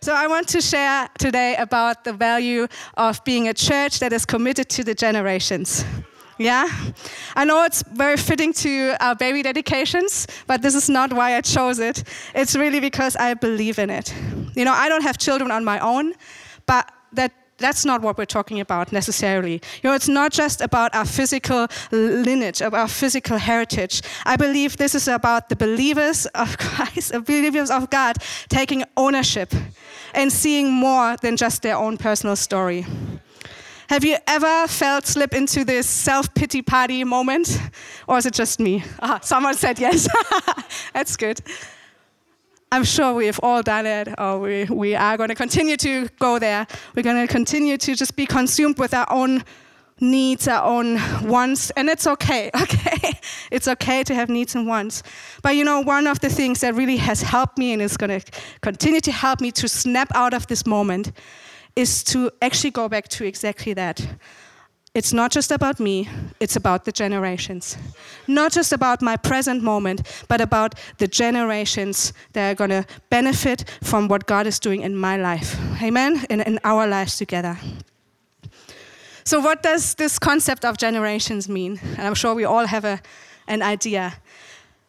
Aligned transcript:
So 0.00 0.14
I 0.14 0.26
want 0.28 0.46
to 0.48 0.60
share 0.60 1.08
today 1.18 1.56
about 1.56 2.04
the 2.04 2.12
value 2.12 2.68
of 2.96 3.22
being 3.24 3.48
a 3.48 3.54
church 3.54 3.98
that 3.98 4.12
is 4.12 4.24
committed 4.24 4.68
to 4.70 4.84
the 4.84 4.94
generations. 4.94 5.84
Yeah? 6.38 6.68
I 7.34 7.44
know 7.44 7.64
it's 7.64 7.82
very 7.82 8.16
fitting 8.16 8.52
to 8.54 8.94
our 9.00 9.16
baby 9.16 9.42
dedications, 9.42 10.28
but 10.46 10.62
this 10.62 10.76
is 10.76 10.88
not 10.88 11.12
why 11.12 11.36
I 11.36 11.40
chose 11.40 11.80
it. 11.80 12.04
It's 12.34 12.54
really 12.54 12.78
because 12.78 13.16
I 13.16 13.34
believe 13.34 13.80
in 13.80 13.90
it. 13.90 14.14
You 14.54 14.64
know, 14.64 14.72
I 14.72 14.88
don't 14.88 15.02
have 15.02 15.18
children 15.18 15.50
on 15.50 15.64
my 15.64 15.80
own, 15.80 16.14
but 16.66 16.90
that 17.12 17.32
that's 17.58 17.84
not 17.84 18.02
what 18.02 18.16
we're 18.16 18.24
talking 18.24 18.60
about 18.60 18.92
necessarily. 18.92 19.60
You 19.82 19.90
know, 19.90 19.94
it's 19.94 20.08
not 20.08 20.32
just 20.32 20.60
about 20.60 20.94
our 20.94 21.04
physical 21.04 21.66
lineage, 21.90 22.62
of 22.62 22.72
our 22.74 22.88
physical 22.88 23.36
heritage. 23.36 24.02
I 24.24 24.36
believe 24.36 24.76
this 24.76 24.94
is 24.94 25.08
about 25.08 25.48
the 25.48 25.56
believers 25.56 26.26
of 26.26 26.56
Christ, 26.58 27.12
the 27.12 27.20
believers 27.20 27.70
of 27.70 27.90
God 27.90 28.16
taking 28.48 28.84
ownership 28.96 29.52
and 30.14 30.32
seeing 30.32 30.72
more 30.72 31.16
than 31.16 31.36
just 31.36 31.62
their 31.62 31.76
own 31.76 31.98
personal 31.98 32.36
story. 32.36 32.86
Have 33.88 34.04
you 34.04 34.18
ever 34.26 34.68
felt 34.68 35.06
slip 35.06 35.34
into 35.34 35.64
this 35.64 35.86
self 35.86 36.32
pity 36.34 36.60
party 36.60 37.04
moment? 37.04 37.58
Or 38.06 38.18
is 38.18 38.26
it 38.26 38.34
just 38.34 38.60
me? 38.60 38.84
Ah, 39.00 39.18
someone 39.22 39.54
said 39.54 39.78
yes. 39.78 40.06
That's 40.92 41.16
good. 41.16 41.40
I'm 42.70 42.84
sure 42.84 43.14
we've 43.14 43.40
all 43.42 43.62
done 43.62 43.86
it, 43.86 44.08
or 44.18 44.38
we, 44.40 44.64
we 44.64 44.94
are 44.94 45.16
going 45.16 45.30
to 45.30 45.34
continue 45.34 45.76
to 45.78 46.08
go 46.18 46.38
there. 46.38 46.66
We're 46.94 47.02
going 47.02 47.26
to 47.26 47.32
continue 47.32 47.78
to 47.78 47.94
just 47.94 48.14
be 48.14 48.26
consumed 48.26 48.78
with 48.78 48.92
our 48.92 49.10
own 49.10 49.42
needs, 50.00 50.46
our 50.46 50.62
own 50.62 51.00
wants, 51.26 51.70
and 51.70 51.88
it's 51.88 52.06
okay, 52.06 52.50
okay? 52.62 53.18
It's 53.50 53.68
okay 53.68 54.04
to 54.04 54.14
have 54.14 54.28
needs 54.28 54.54
and 54.54 54.66
wants. 54.66 55.02
But 55.42 55.56
you 55.56 55.64
know, 55.64 55.80
one 55.80 56.06
of 56.06 56.20
the 56.20 56.28
things 56.28 56.60
that 56.60 56.74
really 56.74 56.98
has 56.98 57.22
helped 57.22 57.56
me 57.56 57.72
and 57.72 57.80
is 57.80 57.96
going 57.96 58.20
to 58.20 58.32
continue 58.60 59.00
to 59.00 59.12
help 59.12 59.40
me 59.40 59.50
to 59.52 59.66
snap 59.66 60.08
out 60.14 60.34
of 60.34 60.46
this 60.48 60.66
moment 60.66 61.12
is 61.74 62.04
to 62.04 62.30
actually 62.42 62.72
go 62.72 62.88
back 62.88 63.08
to 63.08 63.24
exactly 63.24 63.72
that. 63.74 64.06
It's 64.94 65.12
not 65.12 65.30
just 65.30 65.52
about 65.52 65.78
me, 65.78 66.08
it's 66.40 66.56
about 66.56 66.84
the 66.84 66.92
generations. 66.92 67.76
Not 68.26 68.52
just 68.52 68.72
about 68.72 69.02
my 69.02 69.16
present 69.16 69.62
moment, 69.62 70.02
but 70.28 70.40
about 70.40 70.74
the 70.96 71.06
generations 71.06 72.12
that 72.32 72.50
are 72.50 72.54
going 72.54 72.70
to 72.70 72.86
benefit 73.10 73.64
from 73.82 74.08
what 74.08 74.26
God 74.26 74.46
is 74.46 74.58
doing 74.58 74.82
in 74.82 74.96
my 74.96 75.16
life. 75.16 75.56
Amen? 75.82 76.24
In, 76.30 76.40
in 76.40 76.58
our 76.64 76.86
lives 76.86 77.16
together. 77.16 77.58
So, 79.24 79.40
what 79.40 79.62
does 79.62 79.94
this 79.94 80.18
concept 80.18 80.64
of 80.64 80.78
generations 80.78 81.48
mean? 81.48 81.78
And 81.98 82.06
I'm 82.06 82.14
sure 82.14 82.34
we 82.34 82.44
all 82.44 82.66
have 82.66 82.86
a, 82.86 82.98
an 83.46 83.60
idea. 83.60 84.14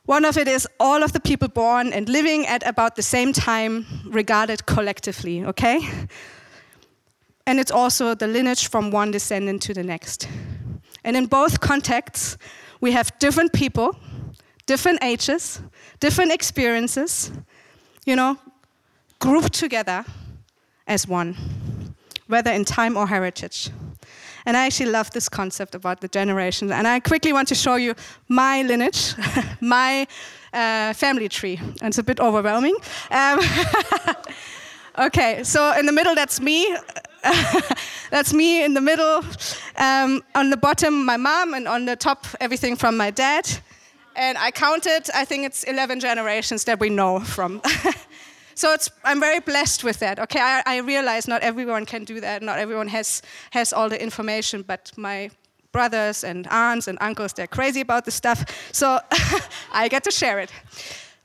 One 0.05 0.23
of 0.23 0.37
it 0.37 0.47
is 0.47 0.67
all 0.79 1.03
of 1.03 1.11
the 1.11 1.19
people 1.19 1.49
born 1.49 1.93
and 1.93 2.07
living 2.07 2.47
at 2.47 2.65
about 2.65 2.95
the 2.95 3.03
same 3.03 3.33
time 3.33 3.85
regarded 4.05 4.65
collectively, 4.65 5.43
okay? 5.45 5.81
And 7.49 7.59
it's 7.59 7.71
also 7.71 8.13
the 8.13 8.27
lineage 8.27 8.67
from 8.67 8.91
one 8.91 9.09
descendant 9.09 9.59
to 9.63 9.73
the 9.73 9.81
next. 9.81 10.29
And 11.03 11.17
in 11.17 11.25
both 11.25 11.59
contexts, 11.59 12.37
we 12.79 12.91
have 12.91 13.11
different 13.17 13.53
people, 13.53 13.97
different 14.67 15.03
ages, 15.03 15.59
different 15.99 16.31
experiences, 16.31 17.31
you 18.05 18.15
know, 18.15 18.37
grouped 19.17 19.53
together 19.53 20.05
as 20.85 21.07
one, 21.07 21.35
whether 22.27 22.51
in 22.51 22.65
time 22.65 22.95
or 22.95 23.07
heritage. 23.07 23.71
And 24.45 24.55
I 24.55 24.67
actually 24.67 24.91
love 24.91 25.09
this 25.09 25.27
concept 25.27 25.73
about 25.73 26.01
the 26.01 26.07
generations. 26.07 26.69
And 26.71 26.87
I 26.87 26.99
quickly 26.99 27.33
want 27.33 27.47
to 27.47 27.55
show 27.55 27.77
you 27.77 27.95
my 28.27 28.61
lineage, 28.61 29.15
my 29.59 30.05
uh, 30.53 30.93
family 30.93 31.29
tree. 31.29 31.57
And 31.81 31.89
it's 31.89 31.97
a 31.97 32.03
bit 32.03 32.19
overwhelming. 32.19 32.75
Um, 33.09 33.39
okay, 34.99 35.43
so 35.43 35.73
in 35.77 35.85
the 35.85 35.91
middle, 35.91 36.15
that's 36.15 36.39
me. 36.39 36.75
That's 38.11 38.33
me 38.33 38.63
in 38.63 38.73
the 38.73 38.81
middle. 38.81 39.23
Um, 39.75 40.23
on 40.33 40.49
the 40.49 40.57
bottom, 40.57 41.05
my 41.05 41.17
mom, 41.17 41.53
and 41.53 41.67
on 41.67 41.85
the 41.85 41.95
top, 41.95 42.25
everything 42.39 42.75
from 42.75 42.97
my 42.97 43.11
dad. 43.11 43.47
And 44.15 44.37
I 44.37 44.51
counted, 44.51 45.09
I 45.13 45.25
think 45.25 45.45
it's 45.45 45.63
11 45.63 45.99
generations 45.99 46.63
that 46.63 46.79
we 46.79 46.89
know 46.89 47.19
from. 47.19 47.61
so 48.55 48.75
I'm 49.03 49.19
very 49.19 49.39
blessed 49.39 49.83
with 49.83 49.99
that. 49.99 50.19
Okay, 50.19 50.39
I, 50.39 50.63
I 50.65 50.77
realize 50.77 51.27
not 51.27 51.41
everyone 51.41 51.85
can 51.85 52.03
do 52.03 52.19
that, 52.19 52.41
not 52.41 52.57
everyone 52.57 52.87
has, 52.87 53.21
has 53.51 53.73
all 53.73 53.89
the 53.89 54.01
information, 54.01 54.63
but 54.63 54.91
my 54.97 55.29
brothers 55.71 56.23
and 56.23 56.47
aunts 56.47 56.87
and 56.87 56.97
uncles, 56.99 57.33
they're 57.33 57.47
crazy 57.47 57.81
about 57.81 58.05
this 58.05 58.15
stuff. 58.15 58.43
So 58.71 58.99
I 59.71 59.87
get 59.87 60.03
to 60.05 60.11
share 60.11 60.39
it. 60.39 60.51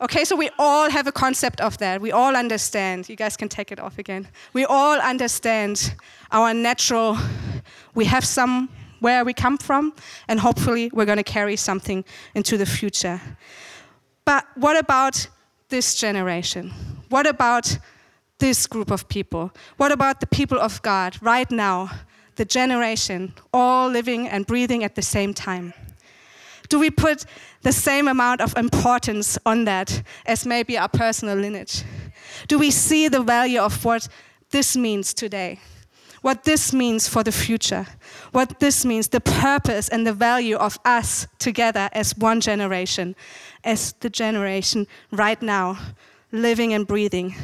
Okay, 0.00 0.24
so 0.24 0.34
we 0.34 0.50
all 0.58 0.90
have 0.90 1.06
a 1.06 1.12
concept 1.12 1.60
of 1.60 1.78
that. 1.78 2.00
We 2.00 2.10
all 2.10 2.34
understand. 2.36 3.08
You 3.08 3.14
guys 3.14 3.36
can 3.36 3.48
take 3.48 3.70
it 3.70 3.78
off 3.78 3.98
again. 3.98 4.28
We 4.52 4.64
all 4.64 4.98
understand 5.00 5.94
our 6.32 6.52
natural, 6.52 7.16
we 7.94 8.04
have 8.06 8.24
some 8.24 8.68
where 8.98 9.24
we 9.24 9.32
come 9.32 9.56
from, 9.56 9.92
and 10.26 10.40
hopefully 10.40 10.90
we're 10.92 11.04
going 11.04 11.18
to 11.18 11.22
carry 11.22 11.56
something 11.56 12.04
into 12.34 12.56
the 12.56 12.66
future. 12.66 13.20
But 14.24 14.46
what 14.56 14.76
about 14.76 15.28
this 15.68 15.94
generation? 15.94 16.72
What 17.08 17.26
about 17.26 17.78
this 18.38 18.66
group 18.66 18.90
of 18.90 19.08
people? 19.08 19.52
What 19.76 19.92
about 19.92 20.20
the 20.20 20.26
people 20.26 20.58
of 20.58 20.82
God 20.82 21.16
right 21.22 21.50
now, 21.50 21.90
the 22.36 22.44
generation, 22.44 23.34
all 23.52 23.88
living 23.88 24.26
and 24.26 24.46
breathing 24.46 24.82
at 24.82 24.96
the 24.96 25.02
same 25.02 25.34
time? 25.34 25.72
Do 26.74 26.80
we 26.80 26.90
put 26.90 27.24
the 27.62 27.70
same 27.70 28.08
amount 28.08 28.40
of 28.40 28.56
importance 28.56 29.38
on 29.46 29.64
that 29.64 30.02
as 30.26 30.44
maybe 30.44 30.76
our 30.76 30.88
personal 30.88 31.38
lineage? 31.38 31.84
Do 32.48 32.58
we 32.58 32.72
see 32.72 33.06
the 33.06 33.22
value 33.22 33.60
of 33.60 33.84
what 33.84 34.08
this 34.50 34.76
means 34.76 35.14
today? 35.14 35.60
What 36.22 36.42
this 36.42 36.72
means 36.72 37.06
for 37.06 37.22
the 37.22 37.30
future? 37.30 37.86
What 38.32 38.58
this 38.58 38.84
means, 38.84 39.06
the 39.06 39.20
purpose 39.20 39.88
and 39.88 40.04
the 40.04 40.12
value 40.12 40.56
of 40.56 40.76
us 40.84 41.28
together 41.38 41.88
as 41.92 42.18
one 42.18 42.40
generation, 42.40 43.14
as 43.62 43.92
the 44.00 44.10
generation 44.10 44.88
right 45.12 45.40
now, 45.40 45.78
living 46.32 46.74
and 46.74 46.88
breathing? 46.88 47.36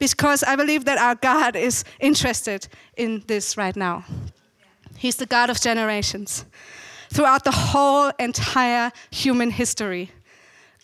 Because 0.00 0.42
I 0.42 0.56
believe 0.56 0.84
that 0.86 0.98
our 0.98 1.14
God 1.14 1.54
is 1.54 1.84
interested 2.00 2.66
in 2.96 3.22
this 3.28 3.56
right 3.56 3.76
now. 3.76 4.04
He's 4.96 5.14
the 5.14 5.26
God 5.26 5.48
of 5.48 5.60
generations 5.60 6.44
throughout 7.14 7.44
the 7.44 7.52
whole 7.52 8.10
entire 8.18 8.90
human 9.10 9.50
history. 9.50 10.10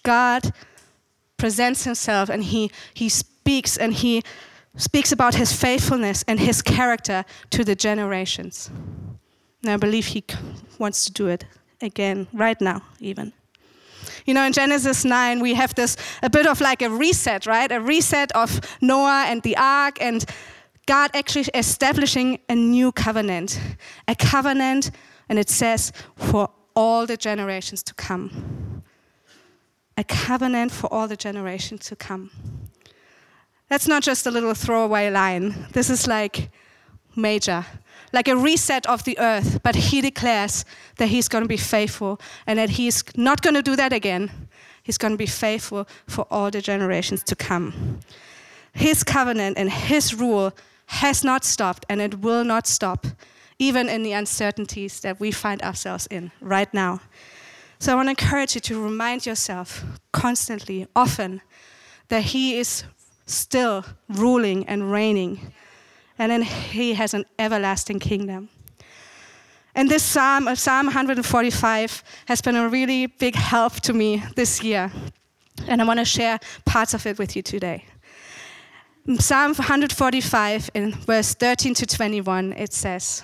God 0.05 0.53
presents 1.37 1.85
himself 1.85 2.29
and 2.29 2.45
he, 2.45 2.71
he 2.95 3.09
speaks 3.09 3.77
and 3.77 3.93
he 3.93 4.23
speaks 4.77 5.11
about 5.11 5.35
his 5.35 5.53
faithfulness 5.53 6.25
and 6.29 6.39
his 6.39 6.63
character 6.63 7.25
to 7.51 7.65
the 7.65 7.75
generations. 7.75 8.71
And 9.63 9.73
I 9.73 9.77
believe 9.77 10.07
he 10.07 10.25
wants 10.79 11.05
to 11.07 11.13
do 11.13 11.27
it 11.27 11.45
again, 11.83 12.29
right 12.33 12.61
now, 12.61 12.83
even. 13.01 13.33
You 14.25 14.35
know, 14.35 14.45
in 14.45 14.53
Genesis 14.53 15.05
9, 15.05 15.41
we 15.41 15.55
have 15.55 15.75
this 15.75 15.97
a 16.23 16.31
bit 16.31 16.47
of 16.47 16.61
like 16.61 16.81
a 16.81 16.89
reset, 16.91 17.47
right? 17.47 17.71
A 17.73 17.81
reset 17.81 18.31
of 18.33 18.61
Noah 18.81 19.25
and 19.27 19.43
the 19.43 19.57
ark, 19.57 19.99
and 20.01 20.25
God 20.87 21.11
actually 21.15 21.47
establishing 21.55 22.39
a 22.49 22.55
new 22.55 22.93
covenant. 22.93 23.61
A 24.07 24.15
covenant 24.15 24.93
and 25.31 25.39
it 25.39 25.49
says, 25.49 25.93
for 26.17 26.51
all 26.75 27.07
the 27.07 27.17
generations 27.17 27.83
to 27.85 27.95
come. 27.95 28.83
A 29.97 30.05
covenant 30.05 30.73
for 30.73 30.93
all 30.93 31.07
the 31.07 31.17
generations 31.17 31.87
to 31.87 31.97
come. 31.97 32.31
That's 33.69 33.87
not 33.87 34.03
just 34.03 34.27
a 34.27 34.31
little 34.31 34.55
throwaway 34.55 35.09
line. 35.09 35.67
This 35.73 35.89
is 35.89 36.09
like 36.09 36.51
major, 37.15 37.65
like 38.13 38.27
a 38.27 38.37
reset 38.37 38.87
of 38.87 39.05
the 39.05 39.17
earth. 39.21 39.61
But 39.63 39.77
he 39.77 40.01
declares 40.01 40.65
that 40.97 41.09
he's 41.09 41.29
going 41.29 41.45
to 41.45 41.49
be 41.49 41.57
faithful 41.57 42.21
and 42.47 42.59
that 42.59 42.71
he's 42.71 43.05
not 43.17 43.41
going 43.41 43.55
to 43.55 43.63
do 43.63 43.77
that 43.77 43.93
again. 43.93 44.31
He's 44.83 44.99
going 44.99 45.13
to 45.13 45.19
be 45.19 45.27
faithful 45.27 45.87
for 46.09 46.27
all 46.29 46.51
the 46.51 46.61
generations 46.61 47.23
to 47.25 47.37
come. 47.37 48.01
His 48.73 49.05
covenant 49.05 49.59
and 49.59 49.71
his 49.71 50.13
rule 50.13 50.53
has 50.87 51.23
not 51.23 51.45
stopped 51.45 51.87
and 51.89 52.01
it 52.01 52.19
will 52.21 52.43
not 52.43 52.67
stop 52.67 53.07
even 53.61 53.91
in 53.91 54.03
the 54.03 54.13
uncertainties 54.13 55.01
that 55.01 55.21
we 55.21 55.31
find 55.31 55.63
ourselves 55.63 56.07
in 56.07 56.33
right 56.41 56.73
now. 56.73 56.99
So 57.79 57.93
I 57.93 57.95
want 57.95 58.07
to 58.07 58.11
encourage 58.11 58.55
you 58.55 58.61
to 58.63 58.83
remind 58.83 59.27
yourself 59.27 59.85
constantly, 60.13 60.89
often, 60.97 61.43
that 62.09 62.23
He 62.23 62.59
is 62.59 62.85
still 63.27 63.85
ruling 64.09 64.67
and 64.67 64.91
reigning, 64.91 65.53
and 66.19 66.33
then 66.33 66.43
He 66.43 66.95
has 66.95 67.13
an 67.15 67.27
everlasting 67.39 67.99
kingdom. 67.99 68.49
And 69.75 69.91
this 69.91 70.03
psalm, 70.03 70.49
uh, 70.49 70.55
Psalm 70.55 70.87
145, 70.87 72.03
has 72.27 72.41
been 72.41 72.57
a 72.57 72.69
really 72.69 73.07
big 73.07 73.35
help 73.35 73.75
to 73.83 73.93
me 73.93 74.23
this 74.37 74.63
year. 74.63 74.91
And 75.69 75.83
I 75.83 75.85
want 75.85 76.01
to 76.01 76.05
share 76.05 76.41
parts 76.65 76.95
of 76.95 77.07
it 77.07 77.19
with 77.19 77.37
you 77.37 77.43
today. 77.43 77.85
Psalm 79.19 79.55
145, 79.55 80.71
in 80.75 80.93
verse 80.93 81.35
13 81.35 81.75
to 81.75 81.87
21, 81.87 82.53
it 82.55 82.73
says, 82.73 83.23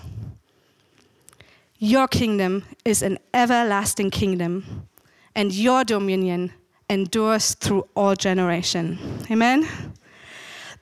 your 1.79 2.09
kingdom 2.09 2.65
is 2.85 3.03
an 3.03 3.19
everlasting 3.35 4.11
kingdom, 4.11 4.89
and 5.35 5.53
your 5.53 5.85
dominion 5.85 6.53
endures 6.89 7.55
through 7.55 7.87
all 7.95 8.15
generation. 8.15 8.99
Amen. 9.31 9.69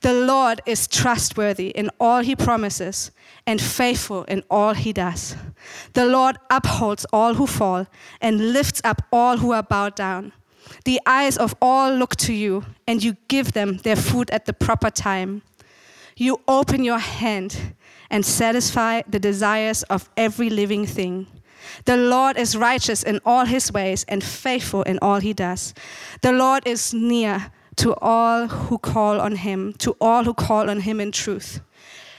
The 0.01 0.13
Lord 0.13 0.61
is 0.65 0.87
trustworthy 0.87 1.69
in 1.69 1.89
all 1.99 2.21
he 2.21 2.35
promises 2.35 3.11
and 3.47 3.59
faithful 3.59 4.23
in 4.25 4.43
all 4.49 4.73
he 4.73 4.93
does. 4.93 5.35
The 5.93 6.05
Lord 6.05 6.37
upholds 6.49 7.05
all 7.11 7.33
who 7.33 7.47
fall 7.47 7.87
and 8.21 8.53
lifts 8.53 8.81
up 8.83 9.01
all 9.11 9.37
who 9.37 9.51
are 9.51 9.63
bowed 9.63 9.95
down. 9.95 10.31
The 10.83 10.99
eyes 11.05 11.37
of 11.37 11.55
all 11.61 11.91
look 11.91 12.15
to 12.17 12.33
you, 12.33 12.65
and 12.87 13.03
you 13.03 13.17
give 13.27 13.53
them 13.53 13.77
their 13.77 13.95
food 13.95 14.29
at 14.31 14.45
the 14.45 14.53
proper 14.53 14.89
time. 14.89 15.41
You 16.15 16.39
open 16.47 16.83
your 16.83 16.99
hand 16.99 17.75
and 18.09 18.25
satisfy 18.25 19.01
the 19.07 19.19
desires 19.19 19.83
of 19.83 20.09
every 20.17 20.49
living 20.49 20.85
thing. 20.85 21.27
The 21.85 21.97
Lord 21.97 22.37
is 22.37 22.55
righteous 22.55 23.03
in 23.03 23.19
all 23.25 23.45
his 23.45 23.71
ways 23.71 24.05
and 24.07 24.23
faithful 24.23 24.83
in 24.83 24.99
all 25.01 25.19
he 25.19 25.33
does. 25.33 25.73
The 26.21 26.31
Lord 26.31 26.67
is 26.67 26.93
near 26.93 27.51
to 27.77 27.95
all 27.95 28.47
who 28.47 28.77
call 28.77 29.19
on 29.19 29.35
him, 29.35 29.73
to 29.79 29.95
all 29.99 30.23
who 30.23 30.33
call 30.33 30.69
on 30.69 30.81
him 30.81 31.01
in 31.01 31.11
truth. 31.11 31.59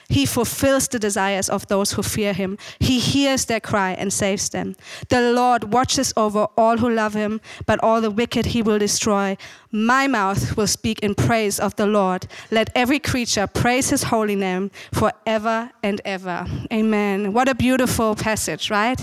He 0.09 0.27
fulfills 0.27 0.89
the 0.89 0.99
desires 0.99 1.49
of 1.49 1.67
those 1.67 1.93
who 1.93 2.03
fear 2.03 2.33
him. 2.33 2.59
He 2.79 3.01
hears 3.01 3.45
their 3.45 3.61
cry 3.61 3.93
and 3.93 4.13
saves 4.13 4.49
them. 4.49 4.77
The 5.09 5.33
Lord 5.33 5.73
watches 5.73 6.13
over 6.17 6.47
all 6.57 6.79
who 6.79 6.91
love 6.91 7.15
him, 7.15 7.41
but 7.67 7.83
all 7.83 8.01
the 8.01 8.11
wicked 8.11 8.47
he 8.47 8.63
will 8.63 8.79
destroy. 8.79 9.37
My 9.73 10.07
mouth 10.07 10.57
will 10.57 10.67
speak 10.67 11.01
in 11.01 11.15
praise 11.15 11.59
of 11.59 11.75
the 11.77 11.87
Lord. 11.87 12.27
Let 12.51 12.71
every 12.75 12.99
creature 12.99 13.47
praise 13.47 13.91
his 13.91 14.05
holy 14.05 14.37
name 14.37 14.71
forever 14.93 15.71
and 15.83 16.01
ever. 16.05 16.47
Amen. 16.73 17.33
What 17.33 17.49
a 17.49 17.55
beautiful 17.55 18.15
passage, 18.15 18.71
right? 18.71 19.01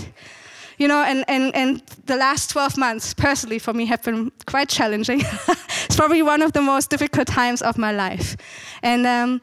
you 0.78 0.88
know, 0.88 1.04
and, 1.04 1.24
and, 1.28 1.54
and 1.54 1.82
the 2.06 2.16
last 2.16 2.50
12 2.50 2.76
months, 2.76 3.14
personally, 3.14 3.58
for 3.58 3.72
me, 3.72 3.86
have 3.86 4.02
been 4.02 4.32
quite 4.46 4.68
challenging. 4.68 5.20
it's 5.84 5.96
probably 5.96 6.22
one 6.22 6.42
of 6.42 6.52
the 6.52 6.62
most 6.62 6.90
difficult 6.90 7.28
times 7.28 7.62
of 7.62 7.78
my 7.78 7.92
life. 7.92 8.36
And, 8.82 9.06
um, 9.06 9.40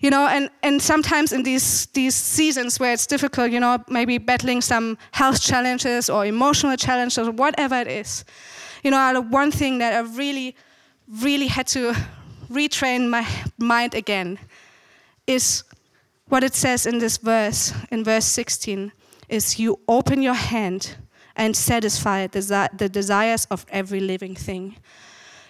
you 0.00 0.10
know, 0.10 0.28
and, 0.28 0.48
and 0.62 0.80
sometimes 0.80 1.32
in 1.32 1.42
these, 1.42 1.86
these 1.86 2.14
seasons 2.14 2.78
where 2.78 2.92
it's 2.92 3.06
difficult, 3.06 3.50
you 3.50 3.58
know, 3.58 3.82
maybe 3.88 4.18
battling 4.18 4.60
some 4.60 4.96
health 5.10 5.42
challenges 5.42 6.08
or 6.08 6.24
emotional 6.24 6.76
challenges 6.76 7.18
or 7.18 7.32
whatever 7.32 7.74
it 7.76 7.88
is, 7.88 8.24
you 8.84 8.90
know, 8.90 9.20
one 9.28 9.50
thing 9.50 9.78
that 9.78 9.92
I 9.92 10.00
really, 10.16 10.54
really 11.08 11.48
had 11.48 11.66
to 11.68 11.94
retrain 12.48 13.08
my 13.08 13.26
mind 13.58 13.94
again 13.94 14.38
is 15.26 15.64
what 16.28 16.44
it 16.44 16.54
says 16.54 16.86
in 16.86 16.98
this 16.98 17.16
verse, 17.16 17.72
in 17.90 18.04
verse 18.04 18.24
16 18.24 18.92
is 19.28 19.58
you 19.58 19.78
open 19.88 20.22
your 20.22 20.34
hand 20.34 20.96
and 21.36 21.56
satisfy 21.56 22.26
the 22.26 22.88
desires 22.90 23.46
of 23.50 23.66
every 23.68 24.00
living 24.00 24.34
thing. 24.34 24.76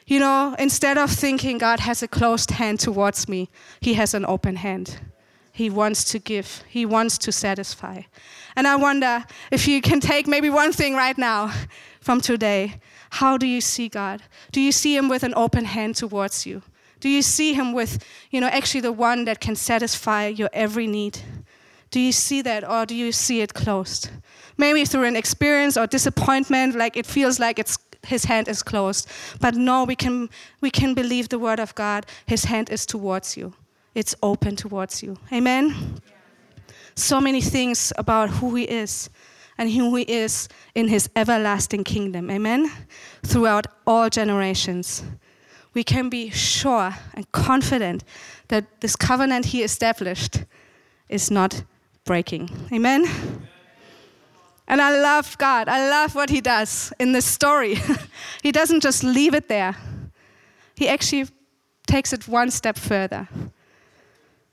You 0.09 0.21
know, 0.21 0.57
instead 0.59 0.97
of 0.97 1.11
thinking 1.11 1.59
God 1.59 1.81
has 1.81 2.03
a 2.03 2.09
closed 2.09 2.53
hand 2.53 2.81
towards 2.81 3.29
me, 3.29 3.51
He 3.79 3.93
has 3.95 4.15
an 4.15 4.25
open 4.25 4.57
hand. 4.57 4.99
He 5.53 5.69
wants 5.69 6.03
to 6.05 6.19
give, 6.19 6.65
He 6.67 6.87
wants 6.87 7.19
to 7.19 7.31
satisfy. 7.31 8.03
And 8.57 8.67
I 8.67 8.77
wonder 8.77 9.27
if 9.51 9.69
you 9.69 9.83
can 9.83 10.01
take 10.01 10.27
maybe 10.27 10.49
one 10.49 10.73
thing 10.73 10.95
right 10.95 11.19
now 11.19 11.53
from 12.01 12.23
today. 12.23 12.81
How 13.11 13.37
do 13.37 13.47
you 13.47 13.61
see 13.61 13.91
God? 13.91 14.23
Do 14.51 14.63
you 14.63 14.73
see 14.73 14.97
Him 14.97 15.11
with 15.11 15.25
an 15.25 15.35
open 15.37 15.67
hand 15.67 15.97
towards 15.97 16.47
you? 16.47 16.63
Do 17.01 17.11
you 17.11 17.21
see 17.21 17.53
Him 17.53 17.75
with, 17.75 18.03
you 18.31 18.41
know, 18.41 18.49
actually 18.49 18.81
the 18.81 18.93
one 18.93 19.27
that 19.27 19.41
can 19.41 19.57
satisfy 19.57 20.29
your 20.29 20.49
every 20.55 20.87
need? 20.87 21.19
Do 21.91 22.01
you 22.01 22.13
see 22.13 22.41
that 22.43 22.67
or 22.67 22.87
do 22.87 22.95
you 22.95 23.13
see 23.13 23.43
it 23.43 23.53
closed? 23.53 24.09
Maybe 24.57 24.87
through 24.87 25.05
an 25.05 25.17
experience 25.17 25.77
or 25.77 25.87
disappointment, 25.87 26.77
like 26.77 26.97
it 26.97 27.05
feels 27.05 27.39
like 27.39 27.59
it's 27.59 27.79
his 28.09 28.25
hand 28.25 28.49
is 28.49 28.63
closed. 28.63 29.09
But 29.41 29.55
no, 29.55 29.85
we 29.85 29.95
can, 29.95 30.31
we 30.61 30.71
can 30.71 30.95
believe 30.95 31.29
the 31.29 31.39
word 31.39 31.61
of 31.61 31.75
God. 31.75 32.07
His 32.27 32.45
hand 32.45 32.71
is 32.71 32.87
towards 32.87 33.37
you, 33.37 33.55
it's 33.95 34.15
open 34.23 34.57
towards 34.57 35.03
you. 35.03 35.17
Amen? 35.33 36.01
So 36.95 37.21
many 37.21 37.41
things 37.41 37.93
about 37.97 38.29
who 38.29 38.57
he 38.57 38.65
is 38.65 39.09
and 39.57 39.71
who 39.71 39.95
he 39.97 40.03
is 40.03 40.49
in 40.75 40.89
his 40.89 41.09
everlasting 41.15 41.85
kingdom. 41.85 42.31
Amen? 42.31 42.71
Throughout 43.25 43.67
all 43.87 44.09
generations. 44.09 45.05
We 45.75 45.85
can 45.85 46.09
be 46.09 46.31
sure 46.31 46.95
and 47.15 47.31
confident 47.31 48.03
that 48.49 48.81
this 48.81 48.97
covenant 48.97 49.47
he 49.47 49.63
established 49.63 50.45
is 51.09 51.31
not 51.31 51.63
breaking. 52.05 52.51
Amen? 52.73 53.05
And 54.69 54.83
I 54.83 55.01
love 55.01 55.37
God. 55.39 55.67
I 55.69 55.89
love 55.89 56.15
what 56.15 56.29
He 56.29 56.43
does 56.43 56.93
in 56.99 57.13
this 57.13 57.25
story. 57.25 57.81
he 58.43 58.53
doesn't 58.53 58.83
just 58.83 59.03
leave 59.03 59.35
it 59.35 59.49
there, 59.49 59.75
He 60.77 60.89
actually 60.89 61.27
takes 61.87 62.13
it 62.13 62.29
one 62.29 62.51
step 62.51 62.77
further 62.77 63.29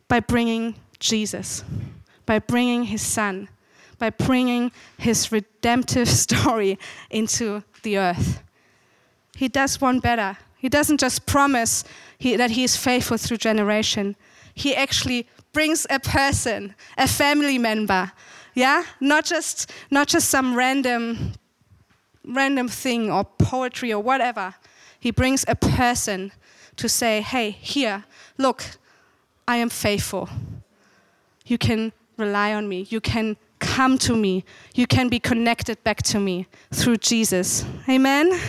by 0.07 0.21
bringing 0.21 0.75
Jesus, 1.00 1.63
by 2.25 2.39
bringing 2.39 2.85
His 2.85 3.01
Son, 3.01 3.50
by 4.00 4.09
bringing 4.09 4.71
His 4.97 5.31
redemptive 5.31 6.07
story 6.23 6.79
into 7.09 7.63
the 7.83 7.97
earth. 7.97 8.41
He 9.35 9.50
does 9.50 9.81
one 9.81 10.00
better. 10.00 10.38
He 10.57 10.69
doesn't 10.69 11.00
just 11.00 11.25
promise 11.25 11.83
he, 12.18 12.38
that 12.38 12.51
He 12.51 12.63
is 12.63 12.77
faithful 12.77 13.18
through 13.18 13.38
generation, 13.38 14.15
He 14.53 14.73
actually 14.73 15.27
brings 15.51 15.85
a 15.89 16.00
person, 16.00 16.73
a 16.97 17.07
family 17.07 17.57
member, 17.57 18.13
yeah? 18.56 18.84
Not 19.00 19.25
just, 19.25 19.72
not 19.92 20.07
just 20.07 20.30
some 20.30 20.56
random, 20.56 21.34
random 22.25 22.68
thing 22.68 23.12
or 23.12 23.24
poetry 23.24 23.94
or 23.94 24.02
whatever. 24.02 24.56
He 25.00 25.12
brings 25.12 25.46
a 25.48 25.56
person 25.56 26.31
to 26.78 26.90
say, 26.90 27.22
hey, 27.22 27.52
here, 27.52 28.06
look, 28.38 28.63
I 29.48 29.57
am 29.57 29.69
faithful. 29.69 30.30
You 31.46 31.60
can 31.60 31.92
rely 32.18 32.54
on 32.54 32.68
me. 32.68 32.88
You 32.90 33.00
can 33.00 33.38
come 33.60 33.98
to 34.00 34.16
me. 34.16 34.44
You 34.74 34.88
can 34.88 35.10
be 35.10 35.19
connected 35.19 35.84
back 35.84 36.02
to 36.04 36.19
me 36.19 36.48
through 36.72 36.98
Jesus. 36.98 37.66
Amen? 37.88 38.40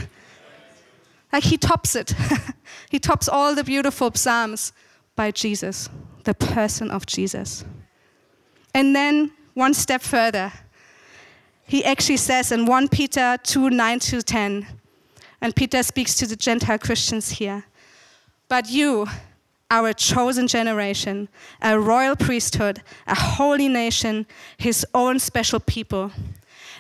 Like 1.33 1.45
he 1.45 1.59
tops 1.59 1.95
it. 1.95 2.15
he 2.91 2.99
tops 2.99 3.29
all 3.29 3.55
the 3.55 3.65
beautiful 3.65 4.11
psalms 4.15 4.73
by 5.15 5.31
Jesus 5.31 5.91
the 6.27 6.35
person 6.35 6.91
of 6.91 7.07
Jesus. 7.07 7.65
And 8.75 8.95
then 8.95 9.31
one 9.57 9.73
step 9.73 10.03
further, 10.03 10.53
he 11.65 11.83
actually 11.83 12.19
says 12.19 12.53
in 12.53 12.67
1 12.67 12.89
Peter 12.89 13.39
2 13.43 13.71
9 13.71 13.99
to 14.01 14.23
10, 14.23 14.67
and 15.41 15.57
Peter 15.57 15.83
speaks 15.83 16.15
to 16.15 16.27
the 16.27 16.37
Gentile 16.37 16.79
Christians 16.79 17.31
here. 17.31 17.65
But 18.49 18.71
you 18.71 19.07
a 19.89 19.95
chosen 19.95 20.47
generation, 20.47 21.29
a 21.63 21.81
royal 21.81 22.17
priesthood, 22.17 22.83
a 23.07 23.15
holy 23.15 23.69
nation, 23.69 24.27
his 24.59 24.87
own 24.95 25.19
special 25.19 25.59
people 25.59 26.13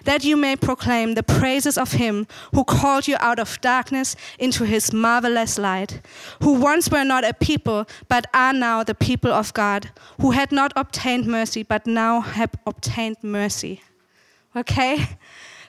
that 0.06 0.24
you 0.24 0.36
may 0.36 0.56
proclaim 0.56 1.14
the 1.14 1.22
praises 1.22 1.76
of 1.76 1.92
him 1.92 2.26
who 2.54 2.64
called 2.64 3.06
you 3.06 3.16
out 3.20 3.38
of 3.38 3.60
darkness 3.60 4.16
into 4.38 4.64
his 4.64 4.92
marvelous 4.92 5.58
light, 5.58 6.00
who 6.42 6.52
once 6.52 6.88
were 6.88 7.04
not 7.04 7.24
a 7.24 7.34
people, 7.34 7.86
but 8.08 8.26
are 8.32 8.52
now 8.52 8.82
the 8.82 8.94
people 8.94 9.32
of 9.32 9.52
God, 9.52 9.90
who 10.20 10.30
had 10.30 10.52
not 10.52 10.72
obtained 10.76 11.26
mercy, 11.26 11.62
but 11.62 11.86
now 11.86 12.20
have 12.20 12.52
obtained 12.66 13.16
mercy. 13.22 13.82
Okay? 14.54 15.18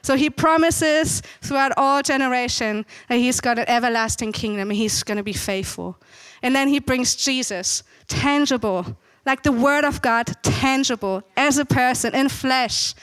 So 0.03 0.15
he 0.15 0.29
promises 0.29 1.21
throughout 1.41 1.73
all 1.75 2.01
generation 2.01 2.85
that 3.09 3.17
he's 3.17 3.41
got 3.41 3.59
an 3.59 3.65
everlasting 3.67 4.31
kingdom 4.31 4.69
and 4.69 4.77
he's 4.77 5.03
going 5.03 5.17
to 5.17 5.23
be 5.23 5.33
faithful. 5.33 5.97
And 6.43 6.55
then 6.55 6.67
he 6.67 6.79
brings 6.79 7.15
Jesus, 7.15 7.83
tangible, 8.07 8.97
like 9.25 9.41
the 9.43 9.51
word 9.51 9.83
of 9.83 10.01
God, 10.01 10.27
tangible, 10.43 11.23
as 11.35 11.57
a 11.57 11.65
person 11.65 12.13
in 12.13 12.29
flesh 12.29 12.93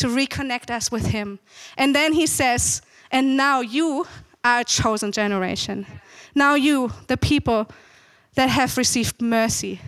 to 0.00 0.08
reconnect 0.08 0.70
us 0.70 0.90
with 0.90 1.06
Him. 1.06 1.38
And 1.76 1.94
then 1.94 2.12
He 2.12 2.26
says, 2.26 2.82
And 3.10 3.36
now 3.36 3.60
you 3.60 4.06
are 4.44 4.60
a 4.60 4.64
chosen 4.64 5.12
generation. 5.12 5.86
Now 6.34 6.54
you, 6.54 6.92
the 7.06 7.16
people 7.16 7.68
that 8.34 8.48
have 8.48 8.76
received 8.76 9.20
mercy. 9.20 9.80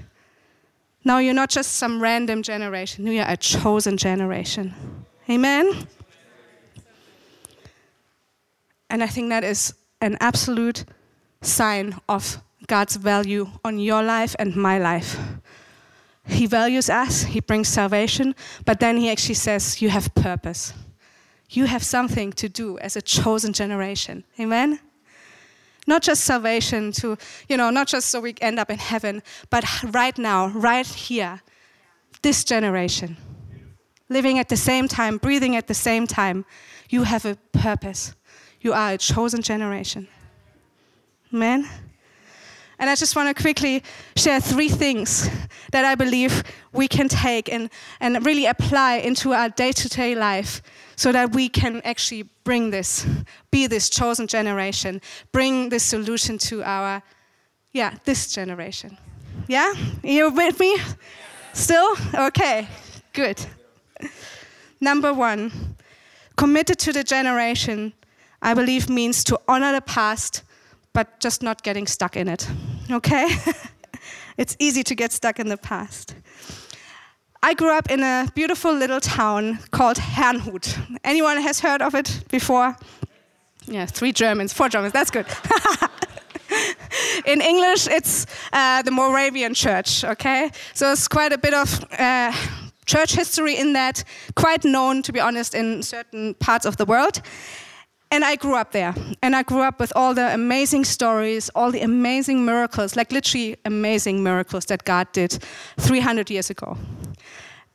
Now 1.04 1.18
you're 1.18 1.34
not 1.34 1.50
just 1.50 1.72
some 1.72 2.00
random 2.00 2.42
generation, 2.42 3.06
you 3.06 3.20
are 3.20 3.30
a 3.30 3.36
chosen 3.36 3.96
generation. 3.96 4.74
Amen? 5.28 5.86
And 8.90 9.02
I 9.02 9.06
think 9.06 9.30
that 9.30 9.44
is 9.44 9.74
an 10.00 10.16
absolute 10.20 10.84
sign 11.40 11.98
of 12.08 12.42
God's 12.66 12.96
value 12.96 13.48
on 13.64 13.78
your 13.78 14.02
life 14.02 14.36
and 14.38 14.54
my 14.54 14.78
life. 14.78 15.18
He 16.26 16.46
values 16.46 16.88
us, 16.88 17.24
He 17.24 17.40
brings 17.40 17.68
salvation, 17.68 18.34
but 18.64 18.80
then 18.80 18.96
He 18.96 19.10
actually 19.10 19.34
says, 19.34 19.82
You 19.82 19.90
have 19.90 20.14
purpose. 20.14 20.72
You 21.50 21.66
have 21.66 21.82
something 21.82 22.32
to 22.34 22.48
do 22.48 22.78
as 22.78 22.96
a 22.96 23.02
chosen 23.02 23.52
generation. 23.52 24.24
Amen? 24.40 24.80
Not 25.86 26.02
just 26.02 26.24
salvation 26.24 26.92
to, 26.92 27.18
you 27.48 27.56
know, 27.56 27.70
not 27.70 27.88
just 27.88 28.08
so 28.08 28.20
we 28.20 28.34
end 28.40 28.58
up 28.58 28.70
in 28.70 28.78
heaven, 28.78 29.22
but 29.50 29.64
right 29.82 30.16
now, 30.16 30.46
right 30.48 30.86
here, 30.86 31.42
this 32.22 32.44
generation, 32.44 33.16
living 34.08 34.38
at 34.38 34.48
the 34.48 34.56
same 34.56 34.88
time, 34.88 35.18
breathing 35.18 35.56
at 35.56 35.66
the 35.66 35.74
same 35.74 36.06
time, 36.06 36.44
you 36.88 37.02
have 37.02 37.26
a 37.26 37.36
purpose. 37.52 38.14
You 38.60 38.72
are 38.72 38.92
a 38.92 38.98
chosen 38.98 39.42
generation. 39.42 40.08
Amen? 41.34 41.68
And 42.82 42.90
I 42.90 42.96
just 42.96 43.14
want 43.14 43.28
to 43.28 43.40
quickly 43.40 43.80
share 44.16 44.40
three 44.40 44.68
things 44.68 45.30
that 45.70 45.84
I 45.84 45.94
believe 45.94 46.42
we 46.72 46.88
can 46.88 47.08
take 47.08 47.48
and, 47.48 47.70
and 48.00 48.26
really 48.26 48.46
apply 48.46 48.94
into 48.94 49.32
our 49.34 49.50
day 49.50 49.70
to 49.70 49.88
day 49.88 50.16
life 50.16 50.60
so 50.96 51.12
that 51.12 51.32
we 51.32 51.48
can 51.48 51.80
actually 51.84 52.24
bring 52.42 52.70
this, 52.70 53.06
be 53.52 53.68
this 53.68 53.88
chosen 53.88 54.26
generation, 54.26 55.00
bring 55.30 55.68
this 55.68 55.84
solution 55.84 56.38
to 56.38 56.64
our, 56.64 57.04
yeah, 57.70 57.94
this 58.04 58.32
generation. 58.32 58.98
Yeah? 59.46 59.72
You 60.02 60.30
with 60.30 60.58
me? 60.58 60.76
Still? 61.52 61.94
Okay, 62.12 62.66
good. 63.12 63.46
Number 64.80 65.14
one, 65.14 65.76
committed 66.36 66.80
to 66.80 66.92
the 66.92 67.04
generation, 67.04 67.92
I 68.42 68.54
believe 68.54 68.90
means 68.90 69.22
to 69.24 69.38
honor 69.46 69.72
the 69.72 69.82
past, 69.82 70.42
but 70.92 71.20
just 71.20 71.44
not 71.44 71.62
getting 71.62 71.86
stuck 71.86 72.16
in 72.16 72.26
it. 72.28 72.50
Okay? 72.90 73.36
it's 74.36 74.56
easy 74.58 74.82
to 74.82 74.94
get 74.94 75.12
stuck 75.12 75.38
in 75.38 75.48
the 75.48 75.56
past. 75.56 76.14
I 77.42 77.54
grew 77.54 77.76
up 77.76 77.90
in 77.90 78.02
a 78.02 78.28
beautiful 78.34 78.72
little 78.72 79.00
town 79.00 79.58
called 79.72 79.96
Herrnhut. 79.96 80.98
Anyone 81.02 81.38
has 81.42 81.60
heard 81.60 81.82
of 81.82 81.94
it 81.94 82.22
before? 82.30 82.76
Yeah, 83.66 83.86
three 83.86 84.12
Germans, 84.12 84.52
four 84.52 84.68
Germans, 84.68 84.92
that's 84.92 85.10
good. 85.10 85.26
in 87.26 87.40
English, 87.40 87.88
it's 87.88 88.26
uh, 88.52 88.82
the 88.82 88.90
Moravian 88.90 89.54
Church, 89.54 90.04
okay? 90.04 90.50
So 90.74 90.92
it's 90.92 91.08
quite 91.08 91.32
a 91.32 91.38
bit 91.38 91.54
of 91.54 91.84
uh, 91.98 92.32
church 92.86 93.14
history 93.14 93.56
in 93.56 93.72
that, 93.72 94.04
quite 94.36 94.64
known, 94.64 95.02
to 95.02 95.12
be 95.12 95.20
honest, 95.20 95.54
in 95.54 95.82
certain 95.82 96.34
parts 96.34 96.66
of 96.66 96.76
the 96.76 96.84
world. 96.84 97.22
And 98.12 98.26
I 98.26 98.36
grew 98.36 98.56
up 98.56 98.72
there. 98.72 98.94
And 99.22 99.34
I 99.34 99.42
grew 99.42 99.62
up 99.62 99.80
with 99.80 99.90
all 99.96 100.12
the 100.12 100.34
amazing 100.34 100.84
stories, 100.84 101.48
all 101.54 101.72
the 101.72 101.80
amazing 101.80 102.44
miracles, 102.44 102.94
like 102.94 103.10
literally 103.10 103.56
amazing 103.64 104.22
miracles 104.22 104.66
that 104.66 104.84
God 104.84 105.10
did 105.12 105.38
300 105.80 106.28
years 106.30 106.50
ago. 106.50 106.76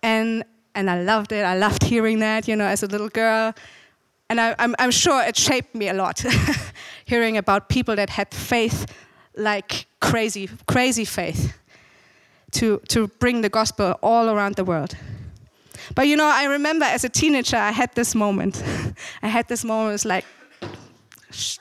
And, 0.03 0.43
and 0.75 0.91
I 0.91 1.01
loved 1.01 1.31
it. 1.31 1.43
I 1.43 1.57
loved 1.57 1.83
hearing 1.83 2.19
that, 2.19 2.47
you 2.47 2.55
know, 2.55 2.67
as 2.67 2.83
a 2.83 2.87
little 2.87 3.09
girl. 3.09 3.55
And 4.29 4.39
I, 4.39 4.53
I'm, 4.59 4.75
I'm 4.77 4.91
sure 4.91 5.23
it 5.23 5.35
shaped 5.35 5.73
me 5.73 5.89
a 5.89 5.93
lot, 5.93 6.23
hearing 7.05 7.37
about 7.37 7.67
people 7.67 7.95
that 7.95 8.11
had 8.11 8.31
faith 8.31 8.85
like 9.35 9.87
crazy, 10.01 10.49
crazy 10.67 11.05
faith 11.05 11.57
to, 12.51 12.79
to 12.89 13.07
bring 13.19 13.41
the 13.41 13.49
gospel 13.49 13.97
all 14.03 14.29
around 14.29 14.55
the 14.55 14.63
world. 14.63 14.95
But 15.95 16.07
you 16.07 16.15
know, 16.15 16.27
I 16.27 16.45
remember 16.45 16.85
as 16.85 17.03
a 17.03 17.09
teenager, 17.09 17.57
I 17.57 17.71
had 17.71 17.93
this 17.95 18.15
moment. 18.15 18.63
I 19.21 19.27
had 19.27 19.47
this 19.47 19.63
moment, 19.63 19.89
it 19.89 19.93
was 19.93 20.05
like, 20.05 20.25
shh. 21.31 21.57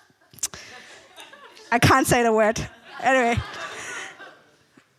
I 1.70 1.78
can't 1.78 2.06
say 2.06 2.22
the 2.22 2.32
word. 2.32 2.60
Anyway, 3.02 3.40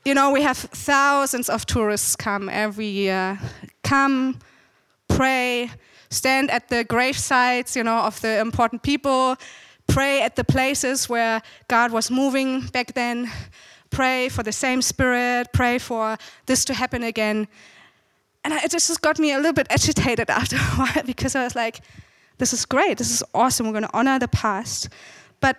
you 0.06 0.14
know, 0.14 0.32
we 0.32 0.42
have 0.42 0.58
thousands 0.58 1.50
of 1.50 1.66
tourists 1.66 2.16
come 2.16 2.50
every 2.50 2.88
year. 2.88 3.40
Come, 3.84 4.40
pray, 5.08 5.72
stand 6.10 6.52
at 6.52 6.70
the 6.70 6.84
grave 6.84 7.18
sites, 7.18 7.76
you 7.76 7.84
know, 7.84 7.98
of 7.98 8.20
the 8.22 8.40
important 8.40 8.84
people, 8.84 9.36
pray 9.88 10.22
at 10.22 10.36
the 10.36 10.44
places 10.44 11.10
where 11.10 11.42
God 11.68 11.92
was 11.92 12.12
moving 12.12 12.68
back 12.68 12.94
then, 12.94 13.32
pray 13.90 14.30
for 14.30 14.44
the 14.44 14.52
same 14.52 14.82
spirit, 14.82 15.48
pray 15.54 15.78
for 15.78 16.18
this 16.46 16.66
to 16.66 16.74
happen 16.74 17.04
again. 17.04 17.48
And 18.44 18.54
it 18.54 18.72
just 18.72 19.02
got 19.02 19.20
me 19.20 19.34
a 19.34 19.38
little 19.38 19.54
bit 19.54 19.68
agitated 19.70 20.30
after 20.30 20.56
a 20.56 20.60
while 20.60 21.04
because 21.06 21.36
I 21.36 21.44
was 21.44 21.56
like, 21.56 21.82
this 22.38 22.54
is 22.54 22.66
great, 22.66 22.98
this 22.98 23.12
is 23.12 23.24
awesome, 23.34 23.66
we're 23.66 23.74
going 23.74 23.84
to 23.84 23.98
honor 23.98 24.20
the 24.20 24.28
past. 24.28 24.90
But 25.40 25.58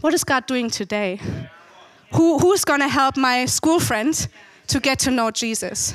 what 0.00 0.12
is 0.14 0.24
God 0.24 0.46
doing 0.46 0.70
today? 0.70 1.20
Who, 2.12 2.38
who's 2.38 2.64
going 2.64 2.80
to 2.80 2.88
help 2.88 3.16
my 3.16 3.46
school 3.46 3.80
friend 3.80 4.28
to 4.66 4.80
get 4.80 4.98
to 5.00 5.10
know 5.10 5.30
Jesus? 5.30 5.94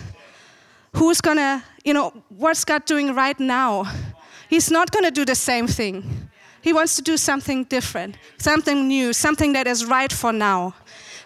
Who's 0.94 1.22
going 1.22 1.38
to, 1.38 1.64
you 1.84 1.94
know, 1.94 2.14
what's 2.30 2.66
God 2.66 2.86
doing 2.86 3.14
right 3.14 3.40
now? 3.40 3.92
He's 4.50 4.72
not 4.72 4.92
going 4.92 5.06
to 5.06 5.12
do 5.12 5.26
the 5.26 5.36
same 5.36 5.68
thing. 5.68 6.30
He 6.62 6.74
wants 6.74 6.96
to 6.96 7.02
do 7.04 7.16
something 7.16 7.66
different, 7.66 8.18
something 8.40 8.88
new, 8.88 9.14
something 9.14 9.54
that 9.54 9.68
is 9.68 9.86
right 9.86 10.12
for 10.12 10.34
now 10.34 10.74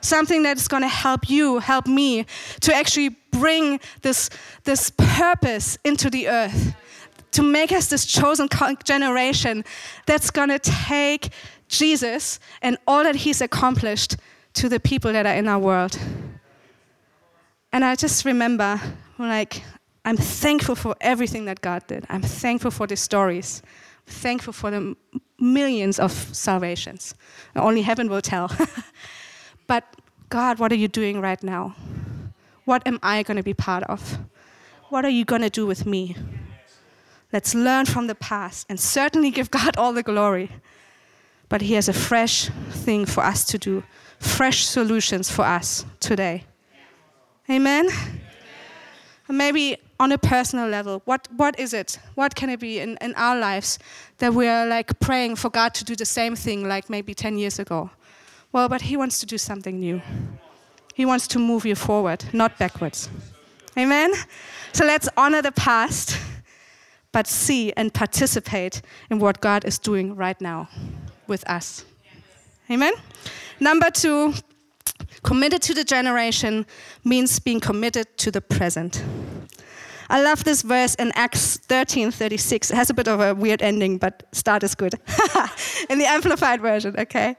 something 0.02 0.44
that 0.44 0.58
is 0.58 0.68
going 0.68 0.84
to 0.84 0.90
help 0.90 1.30
you, 1.30 1.60
help 1.60 1.88
me 1.88 2.26
to 2.62 2.74
actually 2.74 3.10
bring 3.32 3.80
this, 4.02 4.30
this 4.64 4.92
purpose 4.98 5.78
into 5.84 6.10
the 6.10 6.28
earth, 6.28 6.76
to 7.32 7.44
make 7.44 7.72
us 7.72 7.88
this 7.88 8.06
chosen 8.06 8.50
generation 8.84 9.64
that's 10.06 10.32
going 10.32 10.50
to 10.50 10.60
take 10.60 11.30
Jesus 11.68 12.40
and 12.62 12.78
all 12.88 13.04
that 13.04 13.16
he's 13.16 13.42
accomplished 13.42 14.18
to 14.54 14.68
the 14.68 14.80
people 14.80 15.14
that 15.14 15.26
are 15.26 15.36
in 15.36 15.48
our 15.48 15.60
world. 15.60 15.98
And 17.72 17.86
I 17.86 17.96
just 17.96 18.26
remember, 18.26 18.82
like, 19.20 19.64
I'm 20.04 20.18
thankful 20.18 20.76
for 20.76 20.96
everything 21.02 21.46
that 21.46 21.62
God 21.62 21.86
did. 21.88 22.06
I'm 22.10 22.24
thankful 22.24 22.72
for 22.72 22.88
the 22.88 22.96
stories. 22.96 23.62
I'm 24.08 24.14
thankful 24.14 24.54
for 24.54 24.72
the 24.72 24.96
millions 25.40 26.00
of 26.00 26.12
salvations. 26.12 27.14
Only 27.56 27.84
heaven 27.84 28.10
will 28.10 28.22
tell. 28.22 28.52
But 29.70 29.84
God, 30.30 30.58
what 30.58 30.72
are 30.72 30.82
you 30.84 30.88
doing 30.88 31.22
right 31.22 31.42
now? 31.44 31.76
What 32.66 32.82
am 32.88 32.98
I 33.04 33.22
going 33.22 33.38
to 33.38 33.44
be 33.44 33.54
part 33.54 33.84
of? 33.84 34.18
What 34.90 35.06
are 35.06 35.12
you 35.12 35.26
going 35.26 35.44
to 35.44 35.50
do 35.52 35.68
with 35.68 35.86
me? 35.86 36.16
Let's 37.32 37.54
learn 37.54 37.86
from 37.86 38.08
the 38.08 38.16
past 38.16 38.66
and 38.68 38.80
certainly 38.80 39.30
give 39.30 39.52
God 39.52 39.78
all 39.78 39.94
the 39.94 40.02
glory. 40.02 40.50
But 41.50 41.62
He 41.62 41.76
has 41.76 41.88
a 41.88 41.94
fresh 41.94 42.50
thing 42.72 43.06
for 43.06 43.24
us 43.24 43.46
to 43.46 43.60
do, 43.60 43.84
fresh 44.18 44.66
solutions 44.66 45.30
for 45.30 45.46
us 45.46 45.86
today. 46.00 46.46
Amen? 47.48 47.90
maybe 49.30 49.78
on 50.00 50.12
a 50.12 50.18
personal 50.18 50.68
level, 50.68 51.04
what, 51.06 51.28
what 51.38 51.60
is 51.60 51.76
it? 51.76 52.00
What 52.16 52.34
can 52.34 52.50
it 52.50 52.60
be 52.60 52.80
in, 52.80 52.98
in 53.02 53.14
our 53.14 53.38
lives 53.38 53.78
that 54.18 54.34
we 54.34 54.48
are 54.48 54.66
like 54.66 55.00
praying 55.00 55.36
for 55.36 55.52
God 55.52 55.76
to 55.76 55.84
do 55.84 55.96
the 55.96 56.06
same 56.06 56.36
thing 56.36 56.68
like 56.68 56.90
maybe 56.90 57.14
10 57.14 57.38
years 57.38 57.60
ago? 57.60 57.92
Well, 58.52 58.70
but 58.70 58.82
He 58.82 58.98
wants 58.98 59.20
to 59.20 59.26
do 59.26 59.38
something 59.38 59.80
new. 59.80 60.02
He 60.96 61.06
wants 61.06 61.28
to 61.28 61.40
move 61.40 61.66
you 61.66 61.76
forward, 61.76 62.26
not 62.34 62.58
backwards. 62.58 63.10
Amen? 63.78 64.12
So 64.74 64.86
let's 64.86 65.08
honor 65.16 65.42
the 65.42 65.52
past, 65.52 66.18
but 67.12 67.28
see 67.28 67.72
and 67.74 67.94
participate 67.94 68.82
in 69.10 69.20
what 69.20 69.40
God 69.40 69.66
is 69.66 69.80
doing 69.80 70.16
right 70.16 70.40
now 70.42 70.68
with 71.28 71.50
us. 71.50 71.86
Amen? 72.70 72.94
Number 73.60 73.90
two, 73.90 74.34
committed 75.24 75.62
to 75.64 75.74
the 75.74 75.84
generation 75.84 76.66
means 77.04 77.40
being 77.40 77.60
committed 77.60 78.18
to 78.18 78.32
the 78.32 78.42
present. 78.42 79.04
I 80.10 80.22
love 80.22 80.44
this 80.44 80.64
verse 80.64 80.96
in 80.96 81.12
Acts 81.14 81.58
13 81.58 82.12
36. 82.12 82.72
It 82.72 82.76
has 82.76 82.90
a 82.90 82.94
bit 82.94 83.08
of 83.08 83.20
a 83.22 83.36
weird 83.36 83.62
ending, 83.62 84.00
but 84.00 84.24
start 84.32 84.64
is 84.64 84.74
good. 84.74 84.94
in 85.90 86.00
the 86.00 86.06
Amplified 86.08 86.62
version, 86.62 86.96
okay? 86.98 87.36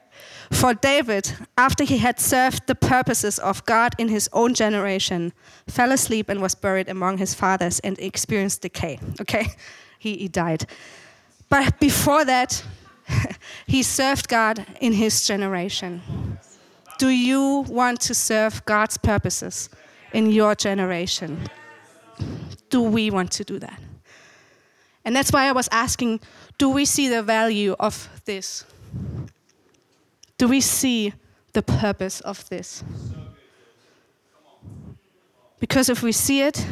For 0.50 0.74
David, 0.74 1.32
after 1.56 1.84
he 1.84 1.98
had 1.98 2.18
served 2.18 2.66
the 2.66 2.74
purposes 2.74 3.38
of 3.38 3.64
God 3.66 3.94
in 3.98 4.08
his 4.08 4.28
own 4.32 4.52
generation, 4.52 5.32
fell 5.68 5.92
asleep 5.92 6.28
and 6.28 6.42
was 6.42 6.54
buried 6.54 6.88
among 6.88 7.18
his 7.18 7.34
fathers 7.34 7.80
and 7.80 7.98
experienced 7.98 8.62
decay. 8.62 8.98
Okay, 9.20 9.46
he, 9.98 10.16
he 10.16 10.28
died. 10.28 10.66
But 11.48 11.78
before 11.78 12.24
that, 12.24 12.64
he 13.66 13.82
served 13.82 14.28
God 14.28 14.66
in 14.80 14.92
his 14.92 15.26
generation. 15.26 16.02
Do 16.98 17.08
you 17.08 17.64
want 17.68 18.00
to 18.02 18.14
serve 18.14 18.64
God's 18.64 18.98
purposes 18.98 19.70
in 20.12 20.30
your 20.30 20.54
generation? 20.54 21.48
Do 22.68 22.82
we 22.82 23.10
want 23.10 23.30
to 23.32 23.44
do 23.44 23.58
that? 23.58 23.80
And 25.04 25.16
that's 25.16 25.32
why 25.32 25.48
I 25.48 25.52
was 25.52 25.68
asking 25.72 26.20
do 26.58 26.68
we 26.68 26.84
see 26.84 27.08
the 27.08 27.22
value 27.22 27.74
of 27.80 28.08
this? 28.26 28.64
Do 30.40 30.48
we 30.48 30.62
see 30.62 31.12
the 31.52 31.60
purpose 31.60 32.22
of 32.22 32.48
this? 32.48 32.82
Because 35.58 35.90
if 35.90 36.02
we 36.02 36.12
see 36.12 36.40
it, 36.40 36.66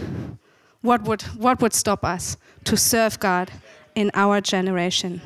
what 0.81 1.03
would, 1.03 1.21
what 1.37 1.61
would 1.61 1.75
stop 1.75 2.03
us 2.03 2.39
to 2.65 2.79
serve 2.79 3.21
God 3.21 3.51
in 3.95 4.11
our 4.15 4.41
generation? 4.41 5.21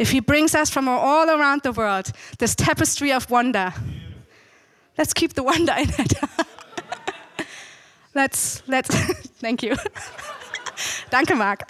If 0.00 0.10
He 0.10 0.18
brings 0.18 0.56
us 0.56 0.70
from 0.70 0.88
all 0.88 1.30
around 1.30 1.62
the 1.62 1.70
world, 1.70 2.10
this 2.40 2.56
tapestry 2.56 3.12
of 3.12 3.30
wonder, 3.30 3.72
let's 4.98 5.14
keep 5.14 5.34
the 5.34 5.42
wonder 5.52 5.74
in 5.78 5.90
it. 5.90 6.14
let's, 8.12 8.64
let's, 8.66 8.88
thank 9.38 9.62
you. 9.62 9.76
Danke, 11.10 11.36
Mark. 11.36 11.62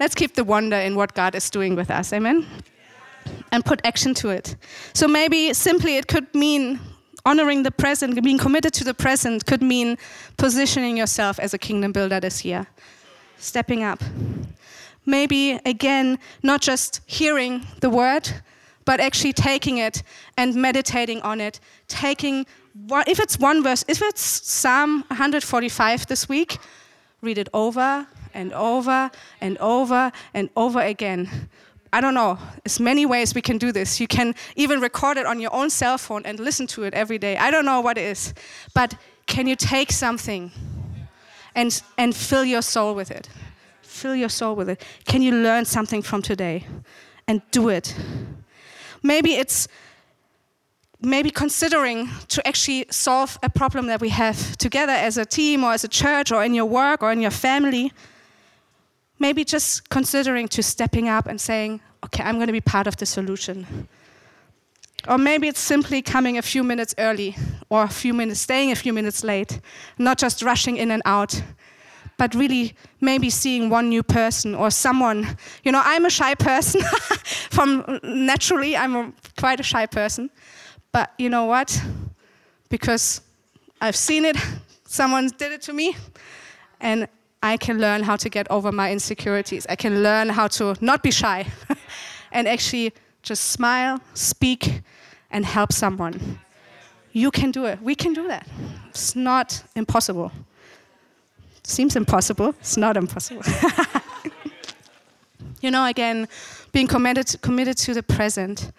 Let's 0.00 0.14
keep 0.14 0.34
the 0.34 0.44
wonder 0.44 0.76
in 0.76 0.96
what 0.96 1.14
God 1.14 1.34
is 1.34 1.48
doing 1.50 1.76
with 1.76 1.90
us. 1.90 2.12
Amen? 2.12 2.46
And 3.52 3.64
put 3.64 3.80
action 3.84 4.14
to 4.14 4.30
it. 4.30 4.56
So 4.92 5.06
maybe 5.06 5.54
simply 5.54 5.96
it 5.96 6.08
could 6.08 6.34
mean 6.34 6.80
honoring 7.24 7.62
the 7.62 7.70
present, 7.70 8.22
being 8.22 8.38
committed 8.38 8.74
to 8.74 8.84
the 8.84 8.94
present 8.94 9.46
could 9.46 9.62
mean 9.62 9.96
positioning 10.36 10.96
yourself 10.96 11.38
as 11.38 11.54
a 11.54 11.58
kingdom 11.58 11.92
builder 11.92 12.20
this 12.20 12.44
year, 12.44 12.66
stepping 13.38 13.82
up. 13.82 14.02
Maybe, 15.06 15.52
again, 15.64 16.18
not 16.42 16.60
just 16.60 17.00
hearing 17.06 17.66
the 17.80 17.88
word, 17.88 18.28
but 18.84 19.00
actually 19.00 19.32
taking 19.32 19.78
it 19.78 20.02
and 20.36 20.54
meditating 20.54 21.22
on 21.22 21.40
it, 21.40 21.60
taking 21.88 22.46
if 23.06 23.20
it's 23.20 23.38
one 23.38 23.62
verse, 23.62 23.84
if 23.86 24.02
it's 24.02 24.20
Psalm 24.20 25.04
145 25.08 26.06
this 26.06 26.28
week, 26.28 26.58
read 27.22 27.38
it 27.38 27.48
over 27.54 28.06
and 28.34 28.52
over 28.52 29.10
and 29.40 29.56
over 29.58 30.12
and 30.34 30.50
over 30.56 30.80
again. 30.80 31.48
I 31.92 32.00
don't 32.00 32.14
know, 32.14 32.38
there's 32.64 32.80
many 32.80 33.06
ways 33.06 33.34
we 33.34 33.40
can 33.40 33.56
do 33.56 33.70
this. 33.70 34.00
You 34.00 34.08
can 34.08 34.34
even 34.56 34.80
record 34.80 35.16
it 35.16 35.26
on 35.26 35.38
your 35.38 35.54
own 35.54 35.70
cell 35.70 35.96
phone 35.96 36.22
and 36.24 36.40
listen 36.40 36.66
to 36.68 36.82
it 36.82 36.92
every 36.92 37.18
day. 37.18 37.36
I 37.36 37.52
don't 37.52 37.64
know 37.64 37.80
what 37.80 37.96
it 37.96 38.04
is, 38.04 38.34
but 38.74 38.96
can 39.26 39.46
you 39.46 39.54
take 39.54 39.92
something 39.92 40.50
and, 41.54 41.80
and 41.96 42.14
fill 42.14 42.44
your 42.44 42.62
soul 42.62 42.94
with 42.94 43.12
it? 43.12 43.28
Fill 43.82 44.16
your 44.16 44.28
soul 44.28 44.56
with 44.56 44.68
it. 44.68 44.84
Can 45.04 45.22
you 45.22 45.30
learn 45.30 45.64
something 45.64 46.02
from 46.02 46.20
today 46.20 46.66
and 47.28 47.40
do 47.52 47.68
it? 47.68 47.94
Maybe 49.02 49.34
it's 49.34 49.68
maybe 51.00 51.30
considering 51.30 52.08
to 52.28 52.46
actually 52.46 52.86
solve 52.90 53.38
a 53.42 53.50
problem 53.50 53.86
that 53.86 54.00
we 54.00 54.08
have 54.08 54.56
together 54.56 54.92
as 54.92 55.18
a 55.18 55.24
team 55.24 55.62
or 55.62 55.72
as 55.72 55.84
a 55.84 55.88
church 55.88 56.32
or 56.32 56.42
in 56.42 56.54
your 56.54 56.64
work 56.64 57.02
or 57.02 57.12
in 57.12 57.20
your 57.20 57.30
family. 57.30 57.92
Maybe 59.18 59.44
just 59.44 59.88
considering 59.90 60.48
to 60.48 60.62
stepping 60.62 61.08
up 61.08 61.26
and 61.26 61.40
saying, 61.40 61.80
okay, 62.04 62.22
I'm 62.22 62.36
going 62.36 62.48
to 62.48 62.52
be 62.52 62.60
part 62.60 62.86
of 62.86 62.96
the 62.96 63.06
solution. 63.06 63.88
Or 65.06 65.18
maybe 65.18 65.48
it's 65.48 65.60
simply 65.60 66.02
coming 66.02 66.38
a 66.38 66.42
few 66.42 66.62
minutes 66.64 66.94
early 66.98 67.36
or 67.68 67.82
a 67.82 67.88
few 67.88 68.14
minutes, 68.14 68.40
staying 68.40 68.72
a 68.72 68.76
few 68.76 68.92
minutes 68.92 69.22
late, 69.22 69.60
not 69.98 70.18
just 70.18 70.42
rushing 70.42 70.78
in 70.78 70.90
and 70.90 71.02
out, 71.04 71.42
but 72.16 72.34
really 72.34 72.74
maybe 73.00 73.28
seeing 73.28 73.68
one 73.68 73.88
new 73.88 74.02
person 74.02 74.54
or 74.54 74.70
someone. 74.70 75.36
You 75.62 75.72
know, 75.72 75.82
I'm 75.84 76.06
a 76.06 76.10
shy 76.10 76.34
person 76.34 76.80
from 77.50 78.00
naturally, 78.02 78.76
I'm 78.76 78.96
a, 78.96 79.12
quite 79.38 79.60
a 79.60 79.62
shy 79.62 79.86
person. 79.86 80.30
But 80.92 81.12
you 81.18 81.28
know 81.28 81.44
what? 81.44 81.82
Because 82.70 83.20
I've 83.80 83.96
seen 83.96 84.24
it, 84.24 84.36
someone 84.86 85.28
did 85.36 85.52
it 85.52 85.62
to 85.62 85.72
me, 85.72 85.96
and 86.80 87.08
I 87.44 87.58
can 87.58 87.78
learn 87.78 88.02
how 88.02 88.16
to 88.16 88.30
get 88.30 88.50
over 88.50 88.72
my 88.72 88.90
insecurities. 88.90 89.66
I 89.68 89.76
can 89.76 90.02
learn 90.02 90.30
how 90.30 90.48
to 90.48 90.74
not 90.80 91.02
be 91.02 91.10
shy 91.10 91.46
and 92.32 92.48
actually 92.48 92.94
just 93.22 93.50
smile, 93.50 94.00
speak, 94.14 94.80
and 95.30 95.44
help 95.44 95.70
someone. 95.70 96.40
You 97.12 97.30
can 97.30 97.50
do 97.50 97.66
it. 97.66 97.82
We 97.82 97.94
can 97.94 98.14
do 98.14 98.26
that. 98.28 98.48
It's 98.88 99.14
not 99.14 99.62
impossible. 99.76 100.32
Seems 101.64 101.96
impossible. 101.96 102.54
It's 102.60 102.78
not 102.78 102.96
impossible. 102.96 103.42
you 105.60 105.70
know, 105.70 105.84
again, 105.84 106.26
being 106.72 106.86
committed, 106.86 107.42
committed 107.42 107.76
to 107.76 107.92
the 107.92 108.02
present. 108.02 108.72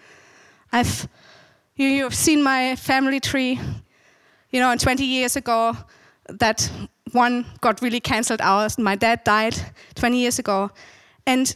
I've 0.71 1.07
you, 1.75 1.87
you've 1.87 2.15
seen 2.15 2.41
my 2.41 2.75
family 2.77 3.19
tree. 3.19 3.59
You 4.49 4.59
know, 4.59 4.71
and 4.71 4.79
20 4.79 5.05
years 5.05 5.35
ago, 5.35 5.77
that 6.29 6.67
one 7.15 7.45
got 7.61 7.81
really 7.81 7.99
cancelled 7.99 8.41
out. 8.41 8.77
My 8.77 8.95
dad 8.95 9.23
died 9.23 9.55
20 9.95 10.19
years 10.19 10.37
ago. 10.37 10.69
And 11.25 11.55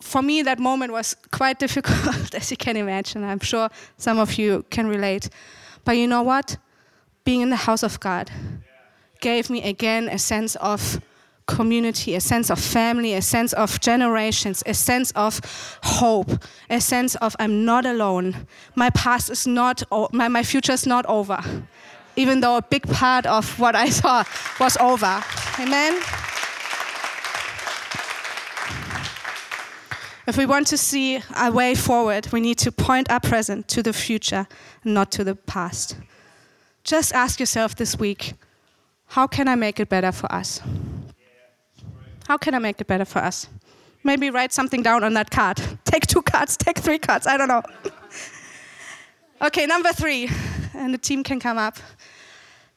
for 0.00 0.22
me, 0.22 0.42
that 0.42 0.58
moment 0.58 0.92
was 0.92 1.16
quite 1.32 1.58
difficult, 1.64 2.34
as 2.34 2.50
you 2.50 2.56
can 2.56 2.76
imagine. 2.76 3.24
I'm 3.24 3.40
sure 3.40 3.68
some 3.96 4.18
of 4.18 4.34
you 4.38 4.64
can 4.70 4.86
relate. 4.86 5.28
But 5.84 5.96
you 5.96 6.06
know 6.06 6.22
what? 6.22 6.56
Being 7.24 7.40
in 7.40 7.50
the 7.50 7.56
house 7.56 7.82
of 7.82 7.98
God 7.98 8.30
gave 9.20 9.50
me 9.50 9.62
again 9.62 10.08
a 10.08 10.18
sense 10.18 10.54
of 10.56 11.00
community, 11.46 12.14
a 12.14 12.20
sense 12.20 12.50
of 12.50 12.58
family, 12.60 13.14
a 13.14 13.22
sense 13.22 13.52
of 13.52 13.80
generations, 13.80 14.62
a 14.66 14.74
sense 14.74 15.12
of 15.12 15.40
hope, 15.82 16.30
a 16.68 16.80
sense 16.80 17.14
of 17.16 17.36
I'm 17.38 17.64
not 17.64 17.86
alone. 17.86 18.46
My 18.74 18.90
past 18.90 19.30
is 19.30 19.46
not, 19.46 19.82
my, 20.12 20.28
my 20.28 20.42
future 20.42 20.72
is 20.72 20.86
not 20.86 21.06
over, 21.06 21.42
even 22.16 22.40
though 22.40 22.56
a 22.56 22.62
big 22.62 22.88
part 22.88 23.26
of 23.26 23.58
what 23.60 23.76
I 23.76 23.88
saw 23.90 24.24
was 24.58 24.76
over. 24.78 25.22
Amen? 25.60 26.00
If 30.26 30.36
we 30.36 30.44
want 30.44 30.66
to 30.68 30.76
see 30.76 31.22
a 31.36 31.52
way 31.52 31.76
forward, 31.76 32.28
we 32.32 32.40
need 32.40 32.58
to 32.58 32.72
point 32.72 33.10
our 33.10 33.20
present 33.20 33.68
to 33.68 33.82
the 33.82 33.92
future, 33.92 34.48
not 34.84 35.12
to 35.12 35.22
the 35.22 35.36
past. 35.36 35.96
Just 36.82 37.12
ask 37.14 37.38
yourself 37.38 37.76
this 37.76 37.96
week 37.96 38.34
how 39.10 39.28
can 39.28 39.46
I 39.46 39.54
make 39.54 39.78
it 39.78 39.88
better 39.88 40.10
for 40.10 40.30
us? 40.32 40.60
How 42.26 42.36
can 42.36 42.54
I 42.54 42.58
make 42.58 42.80
it 42.80 42.88
better 42.88 43.04
for 43.04 43.20
us? 43.20 43.48
Maybe 44.02 44.30
write 44.30 44.52
something 44.52 44.82
down 44.82 45.04
on 45.04 45.14
that 45.14 45.30
card. 45.30 45.60
Take 45.84 46.06
two 46.08 46.22
cards, 46.22 46.56
take 46.56 46.78
three 46.78 46.98
cards, 46.98 47.26
I 47.26 47.36
don't 47.36 47.48
know. 47.48 47.62
okay, 49.42 49.66
number 49.66 49.92
three, 49.92 50.28
and 50.76 50.94
the 50.94 50.98
team 50.98 51.22
can 51.22 51.40
come 51.40 51.58
up. 51.58 51.78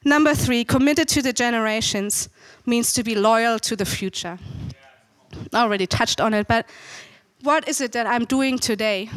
Number 0.04 0.34
three, 0.34 0.64
committed 0.64 1.08
to 1.08 1.22
the 1.22 1.32
generations 1.32 2.28
means 2.66 2.92
to 2.94 3.02
be 3.02 3.14
loyal 3.14 3.58
to 3.60 3.76
the 3.76 3.84
future. 3.84 4.38
I 5.52 5.60
already 5.62 5.86
touched 5.86 6.20
on 6.20 6.34
it, 6.34 6.48
but 6.48 6.66
what 7.42 7.68
is 7.68 7.80
it 7.80 7.92
that 7.92 8.06
I'm 8.06 8.24
doing 8.24 8.58
today 8.58 9.10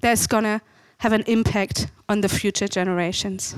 that's 0.00 0.26
gonna 0.26 0.62
have 0.98 1.12
an 1.12 1.22
impact 1.26 1.88
on 2.08 2.20
the 2.20 2.28
future 2.28 2.68
generations? 2.68 3.56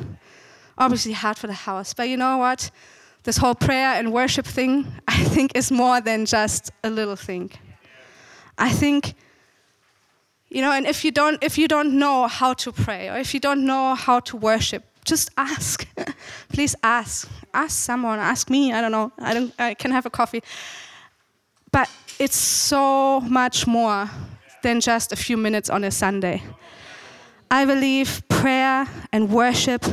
Obviously, 0.76 1.12
hard 1.12 1.38
for 1.38 1.46
the 1.46 1.52
house, 1.52 1.94
but 1.94 2.08
you 2.08 2.16
know 2.16 2.38
what? 2.38 2.70
this 3.24 3.38
whole 3.38 3.54
prayer 3.54 3.94
and 3.94 4.12
worship 4.12 4.46
thing, 4.46 4.86
I 5.08 5.24
think, 5.24 5.52
is 5.56 5.70
more 5.72 6.00
than 6.00 6.24
just 6.26 6.70
a 6.84 6.90
little 6.90 7.16
thing. 7.16 7.50
I 8.56 8.70
think, 8.70 9.14
you 10.54 10.62
know, 10.62 10.70
and 10.70 10.86
if 10.86 11.04
you 11.04 11.10
don't, 11.10 11.42
if 11.42 11.58
you 11.58 11.66
don't 11.66 11.98
know 11.98 12.28
how 12.28 12.54
to 12.54 12.70
pray 12.70 13.08
or 13.08 13.16
if 13.16 13.34
you 13.34 13.40
don't 13.40 13.66
know 13.66 13.96
how 13.96 14.20
to 14.20 14.36
worship, 14.36 14.84
just 15.04 15.28
ask. 15.36 15.84
Please 16.52 16.76
ask. 16.84 17.28
Ask 17.52 17.76
someone. 17.76 18.20
Ask 18.20 18.48
me. 18.48 18.72
I 18.72 18.80
don't 18.80 18.92
know. 18.92 19.10
I 19.18 19.34
don't. 19.34 19.52
I 19.58 19.74
can 19.74 19.90
have 19.90 20.06
a 20.06 20.10
coffee. 20.10 20.44
But 21.72 21.90
it's 22.20 22.36
so 22.36 23.20
much 23.22 23.66
more 23.66 24.08
than 24.62 24.80
just 24.80 25.12
a 25.12 25.16
few 25.16 25.36
minutes 25.36 25.68
on 25.68 25.82
a 25.82 25.90
Sunday. 25.90 26.40
I 27.50 27.64
believe 27.64 28.22
prayer 28.28 28.86
and 29.12 29.30
worship. 29.30 29.84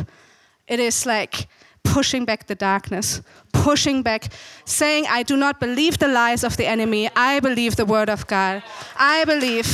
It 0.68 0.80
is 0.80 1.08
like 1.08 1.48
pushing 1.84 2.24
back 2.24 2.46
the 2.46 2.56
darkness, 2.56 3.22
pushing 3.52 4.04
back, 4.04 4.32
saying, 4.66 5.06
I 5.10 5.24
do 5.24 5.36
not 5.36 5.60
believe 5.60 5.98
the 5.98 6.08
lies 6.08 6.44
of 6.44 6.56
the 6.58 6.68
enemy. 6.68 7.10
I 7.16 7.40
believe 7.40 7.78
the 7.78 7.86
word 7.86 8.10
of 8.10 8.28
God. 8.28 8.62
I 8.96 9.26
believe 9.26 9.66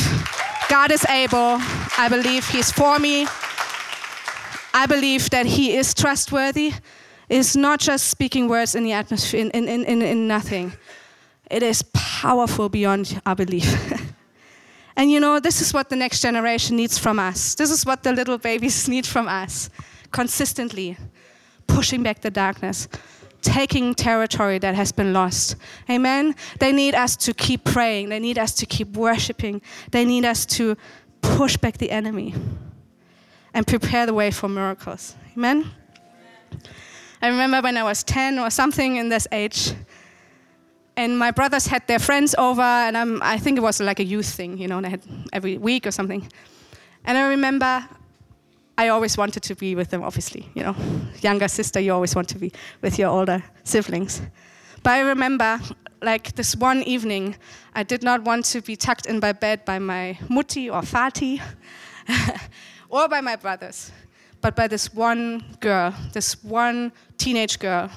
God 0.69 0.91
is 0.91 1.05
able. 1.05 1.57
I 1.97 2.07
believe 2.09 2.47
He's 2.47 2.71
for 2.71 2.99
me. 2.99 3.27
I 4.73 4.85
believe 4.85 5.29
that 5.29 5.45
He 5.45 5.75
is 5.75 5.93
trustworthy. 5.93 6.73
It's 7.29 7.55
not 7.55 7.79
just 7.79 8.09
speaking 8.09 8.47
words 8.47 8.75
in 8.75 8.83
the 8.83 8.93
atmosphere, 8.93 9.41
in, 9.41 9.51
in, 9.51 9.83
in, 9.85 10.01
in 10.01 10.27
nothing. 10.27 10.73
It 11.49 11.63
is 11.63 11.83
powerful 11.93 12.69
beyond 12.69 13.21
our 13.25 13.35
belief. 13.35 13.67
and 14.97 15.11
you 15.11 15.19
know, 15.19 15.39
this 15.39 15.61
is 15.61 15.73
what 15.73 15.89
the 15.89 15.95
next 15.95 16.21
generation 16.21 16.75
needs 16.75 16.97
from 16.97 17.19
us. 17.19 17.55
This 17.55 17.71
is 17.71 17.85
what 17.85 18.03
the 18.03 18.13
little 18.13 18.37
babies 18.37 18.87
need 18.93 19.05
from 19.05 19.27
us 19.27 19.69
consistently 20.11 20.97
pushing 21.67 22.01
back 22.01 22.21
the 22.21 22.31
darkness, 22.31 22.87
taking 23.47 23.95
territory 23.95 24.59
that 24.59 24.75
has 24.75 24.91
been 24.91 25.13
lost. 25.13 25.55
Amen? 25.89 26.35
They 26.59 26.73
need 26.73 26.95
us 26.95 27.15
to 27.17 27.33
keep 27.33 27.63
praying, 27.63 28.09
they 28.09 28.19
need 28.19 28.37
us 28.37 28.53
to 28.55 28.65
keep 28.65 28.89
worshiping, 28.89 29.61
they 29.91 30.03
need 30.03 30.25
us 30.25 30.45
to 30.57 30.75
push 31.21 31.55
back 31.55 31.77
the 31.77 31.89
enemy 31.89 32.35
and 33.53 33.65
prepare 33.65 34.05
the 34.05 34.13
way 34.13 34.31
for 34.31 34.49
miracles. 34.49 35.15
Amen? 35.35 35.71
I 37.21 37.29
remember 37.29 37.61
when 37.61 37.77
I 37.77 37.83
was 37.83 38.03
10 38.03 38.37
or 38.37 38.49
something 38.49 38.97
in 38.97 39.09
this 39.09 39.27
age, 39.31 39.73
and 40.97 41.17
my 41.17 41.31
brothers 41.31 41.67
had 41.67 41.87
their 41.87 41.99
friends 41.99 42.35
over, 42.37 42.61
and 42.61 42.97
I'm, 42.97 43.23
I 43.23 43.37
think 43.37 43.57
it 43.57 43.61
was 43.61 43.79
like 43.79 43.99
a 43.99 44.05
youth 44.05 44.29
thing, 44.29 44.57
you 44.57 44.67
know, 44.67 44.81
they 44.81 44.89
had 44.89 45.03
every 45.31 45.57
week 45.57 45.87
or 45.87 45.91
something. 45.91 46.29
And 47.05 47.17
I 47.17 47.29
remember 47.29 47.87
I 48.77 48.89
always 48.89 49.17
wanted 49.17 49.41
to 49.43 49.55
be 49.55 49.73
with 49.75 49.89
them, 49.89 50.03
obviously. 50.03 50.49
You 50.53 50.63
know, 50.63 50.75
younger 51.21 51.47
sister, 51.47 51.79
you 51.79 51.93
always 51.93 52.15
want 52.15 52.29
to 52.29 52.37
be 52.37 52.51
with 52.81 52.99
your 52.99 53.09
older 53.09 53.43
siblings. 53.63 54.21
But 54.83 54.93
I 54.93 54.99
remember, 54.99 55.59
like 56.01 56.35
this 56.35 56.55
one 56.55 56.83
evening, 56.83 57.35
I 57.73 57.83
did 57.83 58.03
not 58.03 58.23
want 58.23 58.45
to 58.45 58.61
be 58.61 58.75
tucked 58.75 59.07
in 59.07 59.19
my 59.19 59.33
bed 59.33 59.65
by 59.65 59.79
my 59.79 60.17
mutti 60.29 60.71
or 60.71 60.81
fati, 60.81 61.41
or 62.89 63.07
by 63.07 63.21
my 63.21 63.35
brothers, 63.35 63.91
but 64.41 64.55
by 64.55 64.67
this 64.67 64.93
one 64.93 65.43
girl, 65.59 65.93
this 66.13 66.43
one 66.43 66.91
teenage 67.17 67.57
girl 67.57 67.89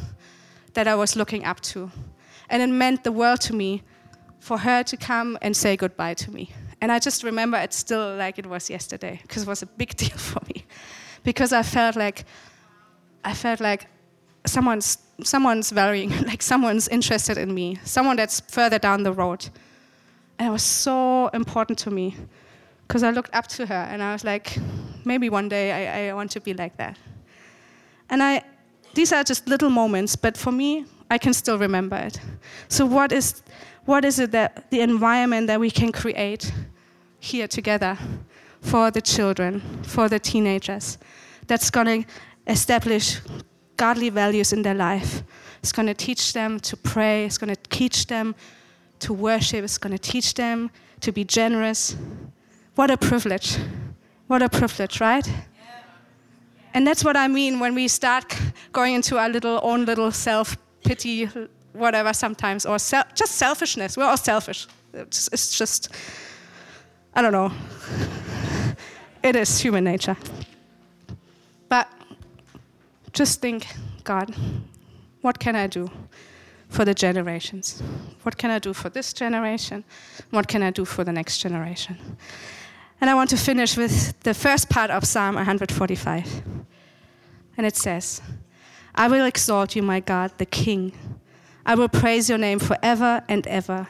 that 0.72 0.88
I 0.88 0.94
was 0.94 1.14
looking 1.14 1.44
up 1.44 1.60
to. 1.60 1.90
And 2.48 2.62
it 2.62 2.68
meant 2.68 3.04
the 3.04 3.12
world 3.12 3.40
to 3.42 3.54
me 3.54 3.82
for 4.40 4.58
her 4.58 4.82
to 4.84 4.96
come 4.96 5.38
and 5.42 5.54
say 5.54 5.76
goodbye 5.76 6.14
to 6.14 6.30
me. 6.30 6.52
And 6.80 6.90
I 6.90 6.98
just 6.98 7.22
remember 7.22 7.58
it 7.58 7.72
still 7.72 8.16
like 8.16 8.38
it 8.38 8.46
was 8.46 8.70
yesterday 8.70 9.20
because 9.22 9.42
it 9.42 9.48
was 9.48 9.62
a 9.62 9.66
big 9.66 9.96
deal 10.02 10.16
for 10.16 10.40
me. 10.52 10.64
Because 11.22 11.52
I 11.52 11.62
felt 11.62 11.96
like 11.96 12.24
I 13.24 13.34
felt 13.34 13.60
like 13.60 13.86
someone's 14.46 14.98
someone's 15.22 15.70
valuing, 15.70 16.10
like 16.26 16.42
someone's 16.42 16.88
interested 16.88 17.36
in 17.38 17.54
me, 17.54 17.78
someone 17.84 18.16
that's 18.16 18.40
further 18.40 18.78
down 18.78 19.02
the 19.02 19.12
road. 19.12 19.48
And 20.38 20.48
it 20.48 20.50
was 20.50 20.62
so 20.62 21.28
important 21.28 21.78
to 21.80 21.90
me 21.90 22.16
because 22.88 23.02
I 23.02 23.10
looked 23.10 23.34
up 23.34 23.46
to 23.48 23.66
her 23.66 23.86
and 23.90 24.02
I 24.02 24.12
was 24.12 24.24
like, 24.24 24.56
maybe 25.04 25.28
one 25.28 25.48
day 25.48 25.72
I, 25.72 26.08
I 26.08 26.14
want 26.14 26.30
to 26.32 26.40
be 26.40 26.54
like 26.54 26.76
that. 26.78 26.96
And 28.08 28.22
I, 28.22 28.42
these 28.94 29.12
are 29.12 29.22
just 29.22 29.46
little 29.46 29.70
moments, 29.70 30.16
but 30.16 30.36
for 30.36 30.50
me, 30.50 30.86
I 31.10 31.18
can 31.18 31.34
still 31.34 31.58
remember 31.58 31.96
it. 31.96 32.20
So, 32.68 32.86
what 32.86 33.10
is, 33.10 33.42
what 33.84 34.04
is 34.04 34.20
it 34.20 34.30
that 34.30 34.70
the 34.70 34.80
environment 34.80 35.48
that 35.48 35.58
we 35.58 35.70
can 35.70 35.90
create 35.90 36.52
here 37.18 37.48
together 37.48 37.98
for 38.60 38.90
the 38.92 39.00
children, 39.00 39.60
for 39.82 40.08
the 40.08 40.20
teenagers, 40.20 40.98
that's 41.48 41.68
going 41.68 42.04
to 42.04 42.08
establish 42.46 43.20
godly 43.76 44.08
values 44.08 44.52
in 44.52 44.62
their 44.62 44.74
life? 44.74 45.24
It's 45.58 45.72
going 45.72 45.88
to 45.88 45.94
teach 45.94 46.32
them 46.32 46.60
to 46.60 46.76
pray, 46.76 47.26
it's 47.26 47.38
going 47.38 47.54
to 47.54 47.60
teach 47.70 48.06
them 48.06 48.36
to 49.00 49.12
worship, 49.12 49.64
it's 49.64 49.78
going 49.78 49.96
to 49.96 49.98
teach 50.12 50.34
them 50.34 50.70
to 51.00 51.10
be 51.10 51.24
generous. 51.24 51.96
What 52.76 52.90
a 52.90 52.96
privilege! 52.96 53.58
What 54.28 54.42
a 54.42 54.48
privilege, 54.48 55.00
right? 55.00 55.28
And 56.72 56.86
that's 56.86 57.02
what 57.02 57.16
I 57.16 57.26
mean 57.26 57.58
when 57.58 57.74
we 57.74 57.88
start 57.88 58.32
going 58.70 58.94
into 58.94 59.18
our 59.18 59.28
little 59.28 59.58
own 59.64 59.84
little 59.84 60.12
self 60.12 60.56
pity, 60.84 61.28
whatever, 61.72 62.12
sometimes, 62.12 62.66
or 62.66 62.78
sel- 62.78 63.04
just 63.14 63.32
selfishness. 63.32 63.96
We're 63.96 64.04
all 64.04 64.16
selfish. 64.16 64.66
It's, 64.92 65.28
it's 65.32 65.56
just, 65.56 65.88
I 67.14 67.22
don't 67.22 67.32
know. 67.32 67.52
It 69.22 69.36
is 69.36 69.60
human 69.60 69.84
nature. 69.84 70.16
But 71.68 71.88
just 73.12 73.42
think, 73.42 73.66
God, 74.02 74.34
what 75.20 75.38
can 75.38 75.54
I 75.54 75.66
do 75.66 75.90
for 76.70 76.84
the 76.84 76.94
generations? 76.94 77.82
What 78.22 78.38
can 78.38 78.50
I 78.50 78.58
do 78.58 78.72
for 78.72 78.88
this 78.88 79.12
generation? 79.12 79.84
What 80.30 80.48
can 80.48 80.62
I 80.62 80.70
do 80.70 80.86
for 80.86 81.04
the 81.04 81.12
next 81.12 81.38
generation? 81.38 81.98
And 83.00 83.10
I 83.10 83.14
want 83.14 83.30
to 83.30 83.36
finish 83.36 83.76
with 83.76 84.18
the 84.20 84.34
first 84.34 84.68
part 84.68 84.90
of 84.90 85.04
Psalm 85.04 85.34
145. 85.34 86.42
And 87.56 87.66
it 87.66 87.76
says, 87.76 88.22
I 88.94 89.08
will 89.08 89.24
exalt 89.24 89.76
you, 89.76 89.82
my 89.82 90.00
God, 90.00 90.32
the 90.38 90.46
King. 90.46 90.92
I 91.64 91.74
will 91.74 91.88
praise 91.88 92.28
your 92.28 92.38
name 92.38 92.58
forever 92.58 93.22
and 93.28 93.46
ever. 93.46 93.88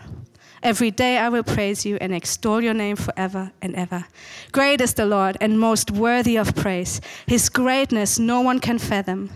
Every 0.62 0.90
day 0.90 1.16
I 1.16 1.30
will 1.30 1.42
praise 1.42 1.86
you 1.86 1.96
and 2.00 2.14
extol 2.14 2.62
your 2.62 2.74
name 2.74 2.96
forever 2.96 3.50
and 3.62 3.74
ever. 3.74 4.04
Great 4.52 4.80
is 4.82 4.94
the 4.94 5.06
Lord 5.06 5.38
and 5.40 5.58
most 5.58 5.90
worthy 5.90 6.36
of 6.36 6.54
praise. 6.54 7.00
His 7.26 7.48
greatness 7.48 8.18
no 8.18 8.42
one 8.42 8.60
can 8.60 8.78
fathom. 8.78 9.30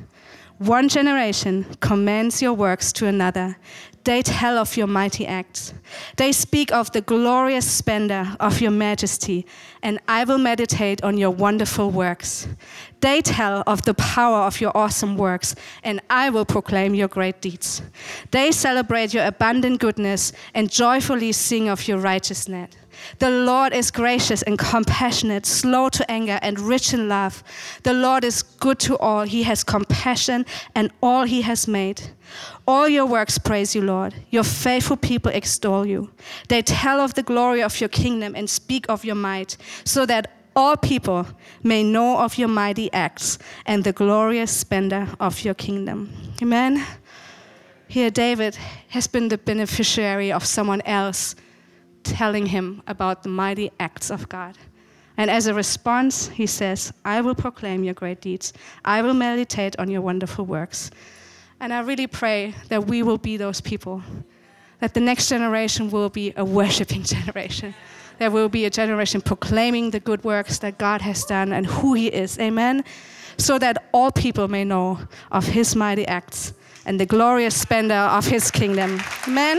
One 0.59 0.89
generation 0.89 1.65
commends 1.81 2.43
your 2.43 2.53
works 2.53 2.93
to 2.95 3.07
another. 3.07 3.57
They 4.05 4.23
tell 4.23 4.59
of 4.59 4.77
your 4.77 4.87
mighty 4.87 5.27
acts. 5.27 5.73
They 6.17 6.31
speak 6.31 6.71
of 6.71 6.93
the 6.93 7.01
glorious 7.01 7.69
splendor 7.69 8.37
of 8.39 8.61
your 8.61 8.71
majesty, 8.71 9.47
and 9.83 9.99
I 10.07 10.25
will 10.25 10.39
meditate 10.39 11.03
on 11.03 11.17
your 11.17 11.31
wonderful 11.31 11.91
works. 11.91 12.47
They 13.05 13.21
tell 13.21 13.63
of 13.67 13.83
the 13.83 13.93
power 13.93 14.47
of 14.47 14.63
your 14.63 14.75
awesome 14.75 15.19
works, 15.19 15.55
and 15.83 16.01
I 16.09 16.31
will 16.31 16.47
proclaim 16.47 16.95
your 16.95 17.07
great 17.07 17.43
deeds. 17.43 17.83
They 18.31 18.51
celebrate 18.51 19.13
your 19.13 19.27
abundant 19.27 19.79
goodness 19.81 20.33
and 20.55 20.71
joyfully 20.71 21.33
sing 21.33 21.69
of 21.69 21.87
your 21.87 21.99
righteousness. 21.99 22.71
The 23.19 23.29
Lord 23.29 23.75
is 23.75 23.91
gracious 23.91 24.41
and 24.41 24.59
compassionate, 24.59 25.45
slow 25.45 25.91
to 25.91 26.11
anger, 26.11 26.39
and 26.41 26.59
rich 26.59 26.95
in 26.95 27.07
love. 27.07 27.45
The 27.83 27.93
Lord 27.93 28.25
is 28.25 28.43
good 28.43 28.79
to 28.79 28.97
all. 28.97 29.25
He 29.25 29.43
has 29.43 29.65
compassion 29.65 30.47
and 30.75 30.91
all 31.03 31.25
he 31.25 31.43
has 31.43 31.69
made. 31.69 32.01
All 32.67 32.89
your 32.89 33.05
works 33.05 33.37
praise 33.37 33.75
you, 33.75 33.83
Lord. 33.83 34.15
Your 34.31 34.45
faithful 34.45 34.97
people 34.97 35.31
extol 35.31 35.85
you. 35.85 36.11
They 36.49 36.63
tell 36.63 37.01
of 37.01 37.13
the 37.13 37.23
glory 37.23 37.63
of 37.63 37.81
your 37.83 37.91
kingdom 37.91 38.35
and 38.35 38.49
speak 38.49 38.87
of 38.89 39.05
your 39.05 39.17
might, 39.17 39.59
so 39.85 40.07
that 40.07 40.31
all 40.57 40.77
people 40.77 41.27
may 41.63 41.83
know 41.83 42.19
of 42.19 42.39
your 42.39 42.49
mighty 42.49 42.93
acts 42.93 43.39
and 43.67 43.85
the 43.85 43.93
glorious 43.93 44.51
splendor 44.51 45.09
of 45.21 45.45
your 45.45 45.55
kingdom. 45.55 46.13
Amen. 46.43 46.85
Here, 47.89 48.11
David 48.11 48.57
has 48.89 49.07
been 49.07 49.29
the 49.29 49.39
beneficiary 49.39 50.33
of 50.33 50.45
someone 50.45 50.83
else 50.83 51.35
telling 52.03 52.47
him 52.47 52.83
about 52.87 53.23
the 53.23 53.29
mighty 53.29 53.71
acts 53.79 54.11
of 54.11 54.29
God. 54.29 54.57
And 55.17 55.31
as 55.31 55.47
a 55.47 55.55
response, 55.55 56.29
he 56.29 56.47
says, 56.47 56.93
I 57.05 57.21
will 57.21 57.35
proclaim 57.35 57.85
your 57.85 57.95
great 57.95 58.21
deeds. 58.21 58.53
I 58.85 59.01
will 59.03 59.15
meditate 59.15 59.79
on 59.79 59.91
your 59.91 60.01
wonderful 60.01 60.45
works. 60.45 60.91
And 61.61 61.73
I 61.73 61.81
really 61.81 62.09
pray 62.09 62.55
that 62.69 62.87
we 62.87 63.03
will 63.03 63.19
be 63.19 63.37
those 63.37 63.61
people, 63.61 64.03
that 64.81 64.95
the 64.95 65.01
next 65.01 65.29
generation 65.29 65.91
will 65.91 66.09
be 66.09 66.33
a 66.37 66.45
worshiping 66.45 67.03
generation. 67.15 67.75
There 68.19 68.31
will 68.31 68.49
be 68.49 68.65
a 68.65 68.71
generation 68.71 69.21
proclaiming 69.21 69.91
the 69.91 70.01
good 70.01 70.23
works 70.25 70.59
that 70.59 70.79
God 70.79 71.01
has 71.03 71.25
done 71.25 71.53
and 71.53 71.67
who 71.67 71.95
He 71.95 72.09
is. 72.09 72.39
Amen. 72.39 72.85
So 73.39 73.59
that 73.59 73.89
all 73.93 74.13
people 74.13 74.47
may 74.49 74.65
know 74.65 75.01
of 75.33 75.47
His 75.47 75.75
mighty 75.75 76.07
acts 76.07 76.53
and 76.87 77.01
the 77.01 77.07
glorious 77.07 77.57
splendor 77.57 77.95
of 77.95 78.27
His 78.27 78.51
kingdom. 78.51 79.01
Amen. 79.27 79.59